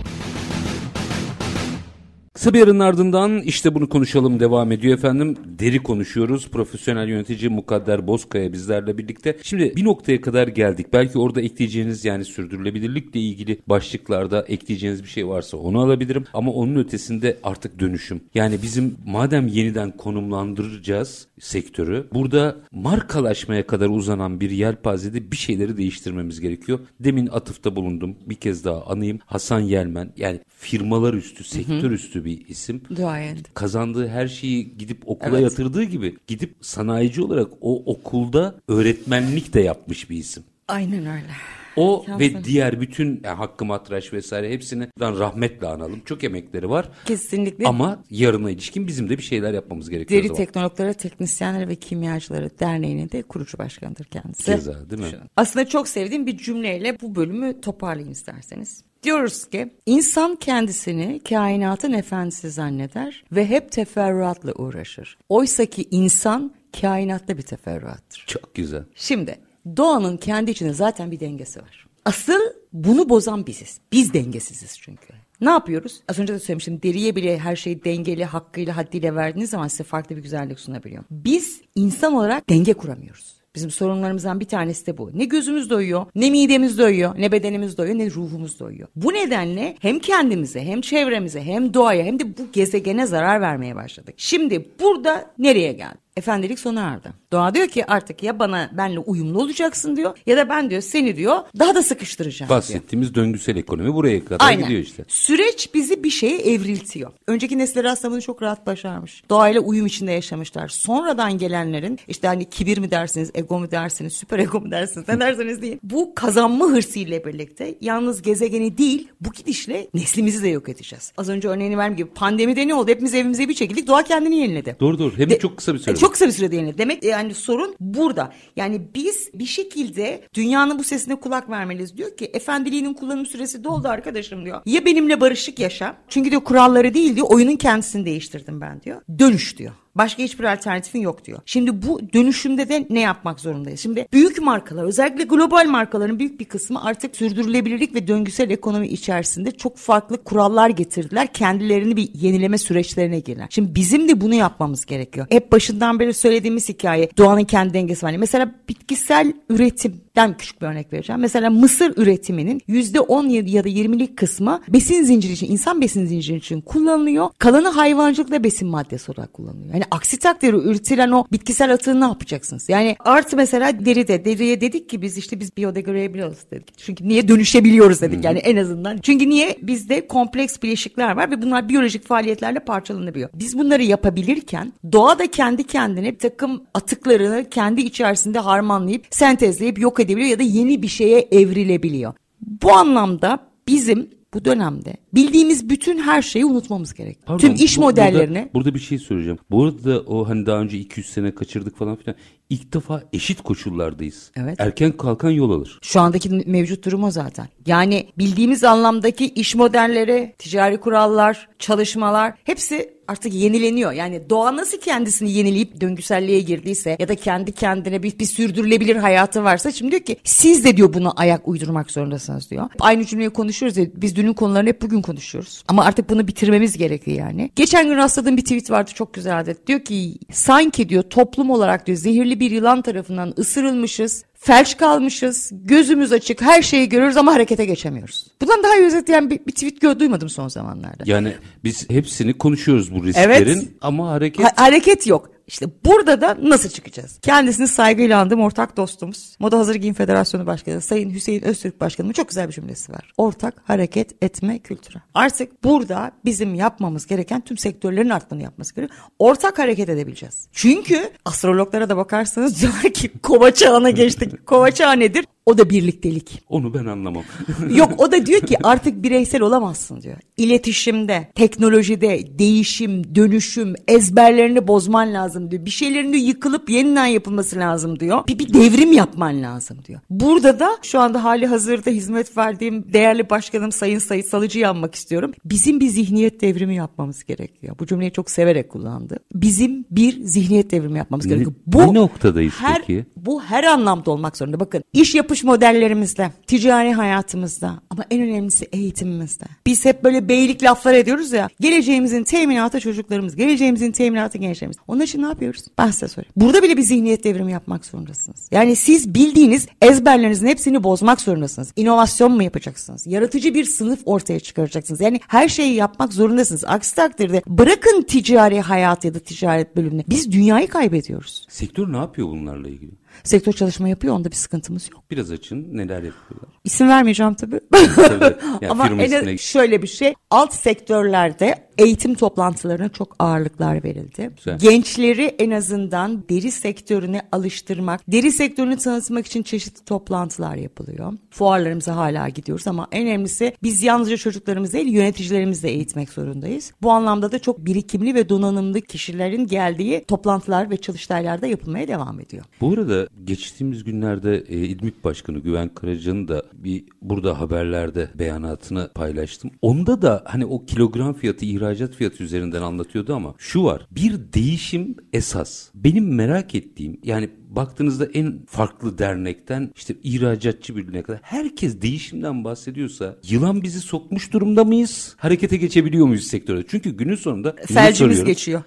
[2.36, 5.36] Kısa bir arın ardından işte bunu konuşalım devam ediyor efendim.
[5.44, 6.48] Deri konuşuyoruz.
[6.48, 9.36] Profesyonel yönetici Mukadder Bozkaya bizlerle birlikte.
[9.42, 10.86] Şimdi bir noktaya kadar geldik.
[10.92, 16.24] Belki orada ekleyeceğiniz yani sürdürülebilirlikle ilgili başlıklarda ekleyeceğiniz bir şey varsa onu alabilirim.
[16.34, 18.20] Ama onun ötesinde artık dönüşüm.
[18.34, 22.06] Yani bizim madem yeniden konumlandıracağız sektörü.
[22.14, 26.78] Burada markalaşmaya kadar uzanan bir yelpazede bir şeyleri değiştirmemiz gerekiyor.
[27.00, 28.16] Demin atıfta bulundum.
[28.26, 29.18] Bir kez daha anayım.
[29.26, 32.82] Hasan Yelmen yani firmalar üstü, sektör üstü bir isim.
[32.96, 33.38] Duayen.
[33.54, 35.42] Kazandığı her şeyi gidip okula evet.
[35.42, 40.44] yatırdığı gibi gidip sanayici olarak o okulda öğretmenlik de yapmış bir isim.
[40.68, 41.30] Aynen öyle.
[41.76, 42.20] O Yansın.
[42.20, 46.00] ve diğer bütün yani Hakkı Matraş vesaire hepsini rahmetle analım.
[46.04, 46.88] Çok emekleri var.
[47.04, 47.66] Kesinlikle.
[47.66, 50.24] Ama yarına ilişkin bizim de bir şeyler yapmamız gerekiyor.
[50.24, 54.44] Deri Teknologları, Teknisyenleri ve Kimyacıları Derneği'nin de kurucu başkanıdır kendisi.
[54.44, 55.08] Keza değil mi?
[55.36, 58.84] Aslında çok sevdiğim bir cümleyle bu bölümü toparlayayım isterseniz.
[59.06, 65.18] Diyoruz ki insan kendisini kainatın efendisi zanneder ve hep teferruatla uğraşır.
[65.28, 68.24] Oysa ki insan kainatta bir teferruattır.
[68.26, 68.84] Çok güzel.
[68.94, 69.38] Şimdi
[69.76, 71.86] doğanın kendi içinde zaten bir dengesi var.
[72.04, 72.40] Asıl
[72.72, 73.80] bunu bozan biziz.
[73.92, 75.14] Biz dengesiziz çünkü.
[75.40, 76.00] Ne yapıyoruz?
[76.08, 76.80] Az önce de söylemiştim.
[76.82, 81.04] Deriye bile her şeyi dengeli, hakkıyla, haddiyle verdiğiniz zaman size farklı bir güzellik sunabiliyor.
[81.10, 83.36] Biz insan olarak denge kuramıyoruz.
[83.56, 85.10] Bizim sorunlarımızdan bir tanesi de bu.
[85.14, 88.88] Ne gözümüz doyuyor, ne midemiz doyuyor, ne bedenimiz doyuyor, ne ruhumuz doyuyor.
[88.96, 94.14] Bu nedenle hem kendimize, hem çevremize, hem doğaya, hem de bu gezegene zarar vermeye başladık.
[94.16, 96.05] Şimdi burada nereye geldik?
[96.16, 97.08] Efendilik sona erdi.
[97.32, 101.16] Doğa diyor ki artık ya bana benle uyumlu olacaksın diyor ya da ben diyor seni
[101.16, 102.58] diyor daha da sıkıştıracağım diyor.
[102.58, 104.64] Bahsettiğimiz döngüsel ekonomi buraya kadar Aynen.
[104.64, 105.04] gidiyor işte.
[105.08, 107.10] Süreç bizi bir şeye evriltiyor.
[107.26, 109.22] Önceki nesiller aslında bunu çok rahat başarmış.
[109.30, 110.68] Doğayla uyum içinde yaşamışlar.
[110.68, 115.20] Sonradan gelenlerin işte hani kibir mi dersiniz, ego mu dersiniz, süper ego mu dersiniz ne
[115.20, 115.80] derseniz deyin.
[115.82, 121.12] Bu kazanma hırsıyla birlikte yalnız gezegeni değil bu gidişle neslimizi de yok edeceğiz.
[121.16, 122.90] Az önce örneğini verdiğim gibi pandemide ne oldu?
[122.90, 123.86] Hepimiz evimize bir çekildik.
[123.86, 124.76] Doğa kendini yeniledi.
[124.80, 125.12] Doğru doğru.
[125.16, 125.96] Hem de, çok kısa bir süre.
[126.06, 126.78] E, Çok kısa bir sürede yeniledi.
[126.78, 128.32] Demek yani sorun burada.
[128.56, 131.96] Yani biz bir şekilde dünyanın bu sesine kulak vermeliyiz.
[131.96, 134.62] Diyor ki efendiliğinin kullanım süresi doldu arkadaşım diyor.
[134.66, 135.96] Ya benimle barışık yaşa.
[136.08, 139.02] Çünkü diyor kuralları değil diyor oyunun kendisini değiştirdim ben diyor.
[139.18, 139.72] Dönüş diyor.
[139.98, 141.38] Başka hiçbir alternatifin yok diyor.
[141.46, 143.80] Şimdi bu dönüşümde de ne yapmak zorundayız?
[143.80, 149.50] Şimdi büyük markalar özellikle global markaların büyük bir kısmı artık sürdürülebilirlik ve döngüsel ekonomi içerisinde
[149.50, 151.32] çok farklı kurallar getirdiler.
[151.32, 153.46] Kendilerini bir yenileme süreçlerine girdiler.
[153.50, 155.26] Şimdi bizim de bunu yapmamız gerekiyor.
[155.30, 158.16] Hep başından beri söylediğimiz hikaye doğanın kendi dengesi var.
[158.16, 161.20] Mesela bitkisel üretimden küçük bir örnek vereceğim.
[161.20, 166.60] Mesela mısır üretiminin %10 ya da 20'lik kısmı besin zinciri için, insan besin zinciri için
[166.60, 167.28] kullanılıyor.
[167.38, 169.74] Kalanı hayvancılık ve besin maddesi olarak kullanılıyor.
[169.74, 172.68] Yani aksi takdirde üretilen o bitkisel atığı ne yapacaksınız?
[172.68, 174.24] Yani artı mesela deride.
[174.24, 176.78] Deriye dedik ki biz işte biz biodegradable dedik.
[176.78, 178.98] Çünkü niye dönüşebiliyoruz dedik yani en azından.
[178.98, 183.30] Çünkü niye bizde kompleks bileşikler var ve bunlar biyolojik faaliyetlerle parçalanabiliyor.
[183.34, 190.00] Biz bunları yapabilirken doğa da kendi kendine bir takım atıklarını kendi içerisinde harmanlayıp sentezleyip yok
[190.00, 192.14] edebiliyor ya da yeni bir şeye evrilebiliyor.
[192.40, 197.18] Bu anlamda bizim bu dönemde bildiğimiz bütün her şeyi unutmamız gerek.
[197.26, 199.38] Pardon, Tüm iş bu- modellerini Burada, burada bir şey söyleyeceğim.
[199.50, 202.16] Bu arada o hani daha önce 200 sene kaçırdık falan filan.
[202.50, 204.30] İlk defa eşit koşullardayız.
[204.36, 204.60] Evet.
[204.60, 205.78] Erken kalkan yol alır.
[205.82, 207.48] Şu andaki mevcut durum o zaten.
[207.66, 213.92] Yani bildiğimiz anlamdaki iş modelleri, ticari kurallar, çalışmalar hepsi artık yenileniyor.
[213.92, 219.44] Yani doğa nasıl kendisini yenileyip döngüselliğe girdiyse ya da kendi kendine bir, bir sürdürülebilir hayatı
[219.44, 222.70] varsa şimdi diyor ki siz de diyor buna ayak uydurmak zorundasınız diyor.
[222.80, 225.62] Aynı cümleyi konuşuyoruz ya biz dünün konularını hep bugün konuşuyoruz.
[225.68, 227.50] Ama artık bunu bitirmemiz gerekiyor yani.
[227.56, 229.56] Geçen gün rastladığım bir tweet vardı çok güzeldi.
[229.66, 236.12] Diyor ki sanki diyor toplum olarak diyor zehirli bir yılan tarafından ısırılmışız felç kalmışız, gözümüz
[236.12, 238.26] açık, her şeyi görüyoruz ama harekete geçemiyoruz.
[238.42, 241.02] Bundan daha iyi özetleyen bir, bir tweet gö- duymadım son zamanlarda.
[241.06, 241.32] Yani
[241.64, 243.68] biz hepsini konuşuyoruz bu risklerin Evet.
[243.80, 245.30] ama hareket Ha- hareket yok.
[245.46, 247.18] İşte burada da nasıl çıkacağız?
[247.22, 252.28] Kendisini saygıyla andığım ortak dostumuz, Moda Hazır Giyim Federasyonu Başkanı Sayın Hüseyin Öztürk Başkanımın çok
[252.28, 253.12] güzel bir cümlesi var.
[253.16, 254.98] Ortak hareket etme kültürü.
[255.14, 259.00] Artık burada bizim yapmamız gereken tüm sektörlerin arttığını yapması gerekiyor.
[259.18, 260.48] Ortak hareket edebileceğiz.
[260.52, 264.46] Çünkü astrologlara da bakarsanız diyorlar ki kova çağına geçtik.
[264.46, 265.24] Kova çağı nedir?
[265.46, 266.42] O da birliktelik.
[266.48, 267.24] onu ben anlamam.
[267.70, 270.16] Yok o da diyor ki artık bireysel olamazsın diyor.
[270.36, 275.64] İletişimde, teknolojide, değişim, dönüşüm, ezberlerini bozman lazım diyor.
[275.64, 278.26] Bir şeylerin diyor yıkılıp yeniden yapılması lazım diyor.
[278.28, 280.00] Bir, bir devrim yapman lazım diyor.
[280.10, 285.32] Burada da şu anda hali hazırda hizmet verdiğim değerli başkanım Sayın Sayit Salıcı'yı anmak istiyorum.
[285.44, 287.76] Bizim bir zihniyet devrimi yapmamız gerekiyor.
[287.80, 289.18] Bu cümleyi çok severek kullandı.
[289.34, 291.52] Bizim bir zihniyet devrimi yapmamız gerekiyor.
[291.74, 293.06] ne noktadayız her, peki?
[293.16, 294.60] bu her anlamda olmak zorunda.
[294.60, 299.44] Bakın iş yapış modellerimizde, ticari hayatımızda ama en önemlisi eğitimimizde.
[299.66, 301.48] Biz hep böyle beylik laflar ediyoruz ya.
[301.60, 304.76] Geleceğimizin teminatı çocuklarımız, geleceğimizin teminatı gençlerimiz.
[304.88, 305.64] Onun için ne yapıyoruz?
[305.78, 306.32] Ben size sorayım.
[306.36, 308.48] Burada bile bir zihniyet devrimi yapmak zorundasınız.
[308.50, 311.72] Yani siz bildiğiniz ezberlerinizin hepsini bozmak zorundasınız.
[311.76, 313.06] İnovasyon mu yapacaksınız?
[313.06, 315.00] Yaratıcı bir sınıf ortaya çıkaracaksınız.
[315.00, 316.64] Yani her şeyi yapmak zorundasınız.
[316.64, 320.04] Aksi takdirde bırakın ticari hayat ya da ticaret bölümünü.
[320.08, 321.46] Biz dünyayı kaybediyoruz.
[321.48, 322.90] Sektör ne yapıyor bunlarla ilgili?
[323.24, 325.02] Sektör çalışma yapıyor onda bir sıkıntımız yok.
[325.10, 326.50] Biraz açın neler yapıyorlar.
[326.64, 327.60] İsim vermeyeceğim tabii.
[327.96, 328.36] Tabii.
[328.60, 334.30] Yani Ama en ismine- şöyle bir şey alt sektörlerde eğitim toplantılarına çok ağırlıklar verildi.
[334.36, 334.58] Güzel.
[334.58, 341.12] Gençleri en azından deri sektörüne alıştırmak, deri sektörünü tanıtmak için çeşitli toplantılar yapılıyor.
[341.30, 346.72] Fuarlarımıza hala gidiyoruz ama en önemlisi biz yalnızca çocuklarımızı değil yöneticilerimizi de eğitmek zorundayız.
[346.82, 352.20] Bu anlamda da çok birikimli ve donanımlı kişilerin geldiği toplantılar ve çalıştaylar da yapılmaya devam
[352.20, 352.44] ediyor.
[352.60, 359.50] Bu arada geçtiğimiz günlerde e, İdmik Başkanı Güven Karaca'nın da bir burada haberlerde beyanatını paylaştım.
[359.62, 363.86] Onda da hani o kilogram fiyatı ihracat fiyatı üzerinden anlatıyordu ama şu var.
[363.90, 365.70] Bir değişim esas.
[365.74, 373.16] Benim merak ettiğim yani baktığınızda en farklı dernekten işte ihracatçı birliğine kadar herkes değişimden bahsediyorsa
[373.28, 375.14] yılan bizi sokmuş durumda mıyız?
[375.18, 376.64] Harekete geçebiliyor muyuz sektörde?
[376.68, 378.62] Çünkü günün sonunda Felcimiz geçiyor.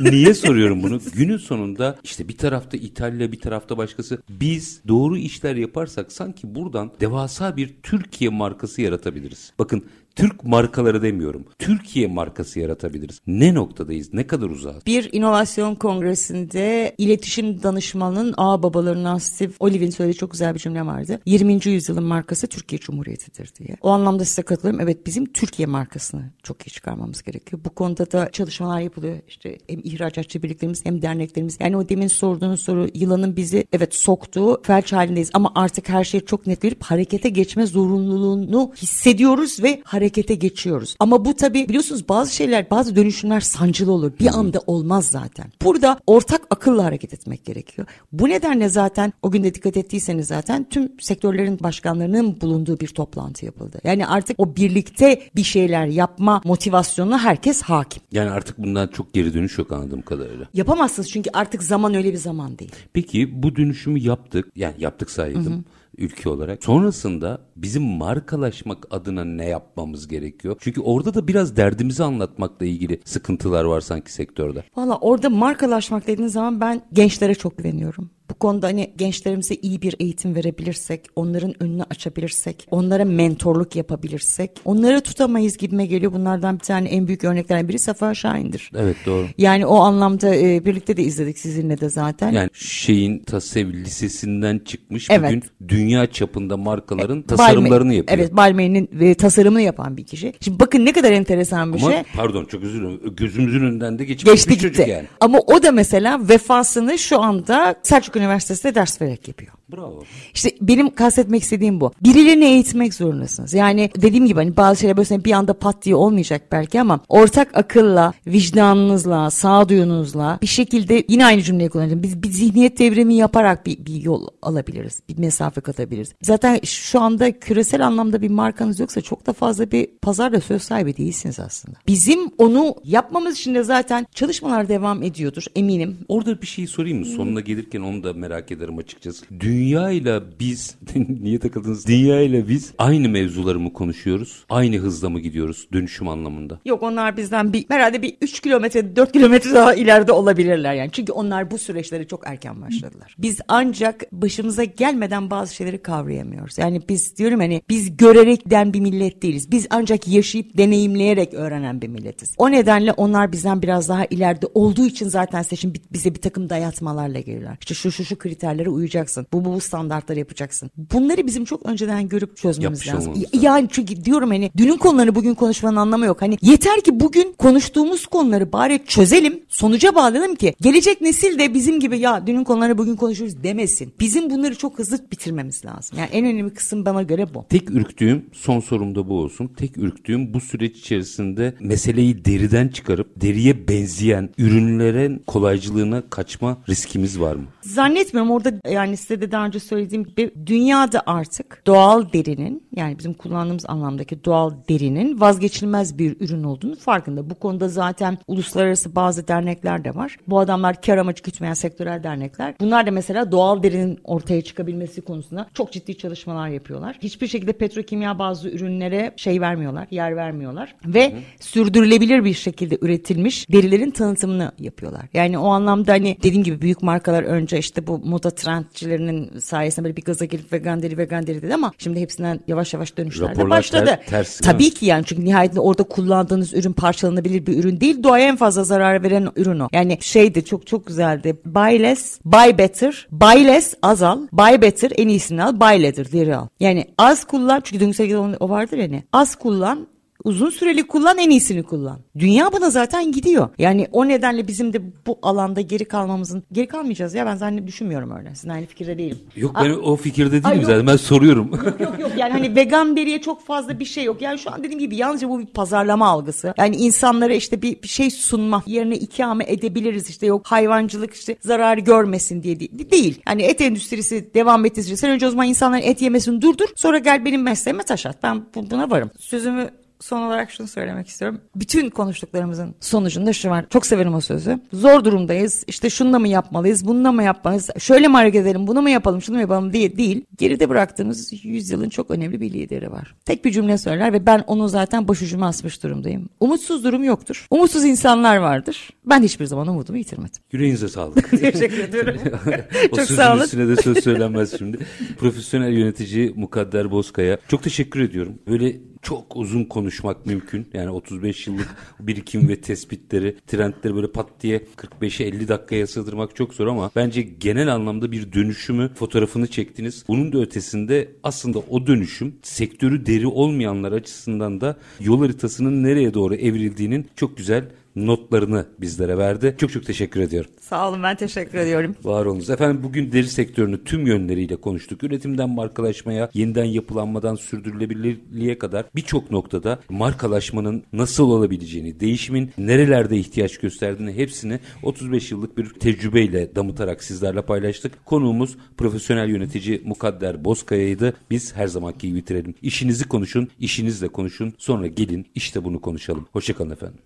[0.00, 1.00] Niye soruyorum bunu?
[1.14, 4.22] Günün sonunda işte bir tarafta İtalya bir tarafta başkası.
[4.28, 9.52] Biz doğru işler yaparsak sanki buradan devasa bir Türkiye markası yaratabiliriz.
[9.58, 9.84] Bakın
[10.16, 11.44] Türk markaları demiyorum.
[11.58, 13.20] Türkiye markası yaratabiliriz.
[13.26, 14.12] Ne noktadayız?
[14.12, 14.86] Ne kadar uzağız?
[14.86, 21.20] Bir inovasyon kongresinde iletişim danışmanının ağ babalarından Steve Olive'in söylediği çok güzel bir cümle vardı.
[21.26, 21.60] 20.
[21.64, 23.76] yüzyılın markası Türkiye Cumhuriyeti'dir diye.
[23.80, 24.80] O anlamda size katılıyorum.
[24.80, 27.62] Evet bizim Türkiye markasını çok iyi çıkarmamız gerekiyor.
[27.64, 29.16] Bu konuda da çalışmalar yapılıyor.
[29.28, 31.56] İşte hem ihracatçı birliklerimiz hem derneklerimiz.
[31.60, 36.20] Yani o demin sorduğunuz soru yılanın bizi evet soktuğu felç halindeyiz ama artık her şey
[36.20, 40.96] çok net verip harekete geçme zorunluluğunu hissediyoruz ve harekete geçiyoruz.
[41.00, 44.12] Ama bu tabi biliyorsunuz bazı şeyler bazı dönüşümler sancılı olur.
[44.20, 45.46] Bir anda olmaz zaten.
[45.62, 47.88] Burada ortak akılla hareket etmek gerekiyor.
[48.12, 53.44] Bu nedenle zaten o gün de dikkat ettiyseniz zaten tüm sektörlerin başkanlarının bulunduğu bir toplantı
[53.44, 53.80] yapıldı.
[53.84, 58.02] Yani artık o birlikte bir şeyler yapma motivasyonuna herkes hakim.
[58.12, 60.48] Yani artık bundan çok geri dönüş yok anladığım kadarıyla.
[60.54, 62.72] Yapamazsınız çünkü artık zaman öyle bir zaman değil.
[62.92, 64.46] Peki bu dönüşümü yaptık.
[64.56, 65.46] Yani yaptık saydım.
[65.46, 65.62] Hı hı
[66.02, 66.64] ülke olarak.
[66.64, 70.56] Sonrasında bizim markalaşmak adına ne yapmamız gerekiyor?
[70.60, 74.64] Çünkü orada da biraz derdimizi anlatmakla ilgili sıkıntılar var sanki sektörde.
[74.76, 78.10] Valla orada markalaşmak dediğiniz zaman ben gençlere çok güveniyorum.
[78.30, 85.00] Bu konuda hani gençlerimize iyi bir eğitim verebilirsek, onların önünü açabilirsek, onlara mentorluk yapabilirsek, onları
[85.00, 86.12] tutamayız gibime geliyor.
[86.12, 88.70] Bunlardan bir tane en büyük örneklerden biri Safa Şahin'dir.
[88.76, 89.26] Evet doğru.
[89.38, 92.32] Yani o anlamda e, birlikte de izledik sizinle de zaten.
[92.32, 95.28] Yani şeyin TASEV lisesinden çıkmış evet.
[95.28, 98.18] bugün dünya çapında markaların e, tasarımlarını Balme, yapıyor.
[98.18, 100.32] Evet Balmain'in e, tasarımını yapan bir kişi.
[100.40, 102.02] Şimdi bakın ne kadar enteresan bir Ama, şey.
[102.16, 103.16] Pardon çok özür dilerim.
[103.16, 104.62] Gözümüzün önünden de geçip Geçti gitti.
[104.62, 105.06] çocuk yani.
[105.20, 109.52] Ama o da mesela vefasını şu anda Selçuk Üniversitesi'nde ders vererek yapıyor.
[109.72, 110.04] Bravo.
[110.34, 111.92] İşte benim kastetmek istediğim bu.
[112.04, 113.54] Birilerini eğitmek zorundasınız.
[113.54, 117.56] Yani dediğim gibi hani bazı şeyler böyle bir anda pat diye olmayacak belki ama ortak
[117.56, 122.02] akılla, vicdanınızla, sağduyunuzla bir şekilde yine aynı cümleyi kullanacağım.
[122.02, 125.00] Biz bir zihniyet devrimi yaparak bir, bir yol alabiliriz.
[125.08, 126.14] Bir mesafe katabiliriz.
[126.22, 130.96] Zaten şu anda küresel anlamda bir markanız yoksa çok da fazla bir pazarda söz sahibi
[130.96, 131.76] değilsiniz aslında.
[131.86, 135.98] Bizim onu yapmamız için de zaten çalışmalar devam ediyordur eminim.
[136.08, 137.04] Orada bir şey sorayım mı?
[137.04, 139.26] Sonuna gelirken onu da merak ederim açıkçası.
[139.40, 140.76] Dünya ile biz
[141.22, 141.86] niye takıldınız?
[141.86, 144.44] Dünya ile biz aynı mevzuları mı konuşuyoruz?
[144.50, 146.60] Aynı hızla mı gidiyoruz dönüşüm anlamında?
[146.64, 150.90] Yok onlar bizden bir herhalde bir 3 kilometre 4 kilometre daha ileride olabilirler yani.
[150.92, 153.16] Çünkü onlar bu süreçleri çok erken başladılar.
[153.18, 156.58] Biz ancak başımıza gelmeden bazı şeyleri kavrayamıyoruz.
[156.58, 159.50] Yani biz diyorum hani biz görerekten bir millet değiliz.
[159.50, 162.34] Biz ancak yaşayıp deneyimleyerek öğrenen bir milletiz.
[162.38, 167.20] O nedenle onlar bizden biraz daha ileride olduğu için zaten seçim bize bir takım dayatmalarla
[167.20, 167.56] gelirler.
[167.60, 169.26] İşte şu şu şu kriterlere uyacaksın.
[169.32, 170.70] Bu bu, bu standartları yapacaksın.
[170.92, 173.24] Bunları bizim çok önceden görüp çözmemiz Yapmış lazım.
[173.32, 176.22] Yani çünkü diyorum hani dünün konularını bugün konuşmanın anlamı yok.
[176.22, 181.80] Hani yeter ki bugün konuştuğumuz konuları bari çözelim, sonuca bağlayalım ki gelecek nesil de bizim
[181.80, 183.92] gibi ya dünün konularını bugün konuşuyoruz demesin.
[184.00, 185.98] Bizim bunları çok hızlı bitirmemiz lazım.
[185.98, 187.46] Yani en önemli kısım bana göre bu.
[187.48, 189.50] Tek ürktüğüm son sorum da bu olsun.
[189.56, 197.36] Tek ürktüğüm bu süreç içerisinde meseleyi deriden çıkarıp deriye benzeyen ürünlerin kolaycılığına kaçma riskimiz var
[197.36, 197.44] mı?
[197.62, 203.14] Zannetmiyorum orada yani size de daha önce söylediğim gibi dünyada artık doğal derinin yani bizim
[203.14, 207.30] kullandığımız anlamdaki doğal derinin vazgeçilmez bir ürün olduğunu farkında.
[207.30, 210.16] Bu konuda zaten uluslararası bazı dernekler de var.
[210.28, 212.54] Bu adamlar kar amacı gütmeyen sektörel dernekler.
[212.60, 216.98] Bunlar da mesela doğal derinin ortaya çıkabilmesi konusunda çok ciddi çalışmalar yapıyorlar.
[217.02, 221.16] Hiçbir şekilde petrokimya bazı ürünlere şey vermiyorlar, yer vermiyorlar ve Hı.
[221.40, 225.02] sürdürülebilir bir şekilde üretilmiş derilerin tanıtımını yapıyorlar.
[225.14, 229.96] Yani o anlamda hani dediğim gibi büyük markalar önce işte bu moda trendçilerinin sayesinde böyle
[229.96, 233.50] bir gaza gelip vegan deri vegan deri dedi ama şimdi hepsinden yavaş yavaş dönüşler de
[233.50, 233.84] başladı.
[233.84, 238.02] Ter, ters, Tabii ki yani çünkü nihayetinde orada kullandığınız ürün parçalanabilir bir ürün değil.
[238.02, 239.68] Doğaya en fazla zarar veren ürün o.
[239.72, 241.36] Yani şeydi çok çok güzeldi.
[241.44, 243.06] Buy less, buy better.
[243.10, 244.18] Buy less azal.
[244.32, 245.60] Buy better en iyisini al.
[245.60, 246.46] Buy leather deri al.
[246.60, 249.02] Yani az kullan çünkü döngüsel o vardır yani.
[249.12, 249.86] Az kullan
[250.24, 251.98] Uzun süreli kullan en iyisini kullan.
[252.18, 253.48] Dünya buna zaten gidiyor.
[253.58, 258.16] Yani o nedenle bizim de bu alanda geri kalmamızın geri kalmayacağız ya ben zaten düşünmüyorum
[258.18, 258.34] öyle.
[258.34, 259.18] Sizin aynı fikirde değilim.
[259.36, 261.50] Yok ben Aa, o fikirde değilim zaten ben soruyorum.
[261.50, 264.22] Yok yok yok yani hani vegan deriye çok fazla bir şey yok.
[264.22, 266.54] Yani şu an dediğim gibi yalnızca bu bir pazarlama algısı.
[266.58, 271.78] Yani insanlara işte bir, bir şey sunma yerine ikame edebiliriz işte yok hayvancılık işte zarar
[271.78, 273.22] görmesin diye değil.
[273.28, 274.98] Yani et endüstrisi devam ettirecek.
[274.98, 278.22] Sen önce o zaman insanların et yemesini durdur sonra gel benim mesleğime taş at.
[278.22, 279.10] Ben buna varım.
[279.18, 279.70] Sözümü
[280.02, 281.40] son olarak şunu söylemek istiyorum.
[281.56, 283.64] Bütün konuştuklarımızın sonucunda şu var.
[283.70, 284.60] Çok severim o sözü.
[284.72, 285.64] Zor durumdayız.
[285.66, 286.86] İşte şunu da mı yapmalıyız?
[286.86, 287.70] Bunu da mı yapmalıyız?
[287.78, 288.66] Şöyle mi hareket edelim?
[288.66, 289.22] Bunu mu yapalım?
[289.22, 290.24] Şunu mu yapalım diye değil.
[290.38, 293.14] Geride bıraktığımız yüzyılın çok önemli bir lideri var.
[293.24, 296.28] Tek bir cümle söyler ve ben onu zaten başucuma asmış durumdayım.
[296.40, 297.46] Umutsuz durum yoktur.
[297.50, 298.90] Umutsuz insanlar vardır.
[299.06, 300.42] Ben hiçbir zaman umudumu yitirmedim.
[300.52, 301.30] Yüreğinize sağlık.
[301.30, 302.16] Teşekkür ediyorum.
[302.92, 303.44] o çok sağ olun.
[303.44, 304.78] üstüne de söz söylenmez şimdi.
[305.18, 307.38] Profesyonel yönetici Mukadder Bozkaya.
[307.48, 308.38] Çok teşekkür ediyorum.
[308.48, 310.66] Böyle çok uzun konuşmak mümkün.
[310.74, 316.54] Yani 35 yıllık birikim ve tespitleri, trendleri böyle pat diye 45'e 50 dakikaya sığdırmak çok
[316.54, 320.04] zor ama bence genel anlamda bir dönüşümü fotoğrafını çektiniz.
[320.08, 326.34] Bunun da ötesinde aslında o dönüşüm sektörü deri olmayanlar açısından da yol haritasının nereye doğru
[326.34, 327.64] evrildiğinin çok güzel
[327.96, 329.54] notlarını bizlere verdi.
[329.58, 330.50] Çok çok teşekkür ediyorum.
[330.60, 331.96] Sağ olun ben teşekkür ediyorum.
[332.04, 332.50] Var olunuz.
[332.50, 335.04] Efendim bugün deri sektörünü tüm yönleriyle konuştuk.
[335.04, 344.12] Üretimden markalaşmaya, yeniden yapılanmadan sürdürülebilirliğe kadar birçok noktada markalaşmanın nasıl olabileceğini, değişimin nerelerde ihtiyaç gösterdiğini
[344.12, 348.06] hepsini 35 yıllık bir tecrübeyle damıtarak sizlerle paylaştık.
[348.06, 351.14] Konuğumuz profesyonel yönetici Mukadder Bozkaya'ydı.
[351.30, 352.54] Biz her zamanki gibi bitirelim.
[352.62, 354.54] İşinizi konuşun, işinizle konuşun.
[354.58, 356.26] Sonra gelin işte bunu konuşalım.
[356.32, 356.98] Hoşçakalın efendim.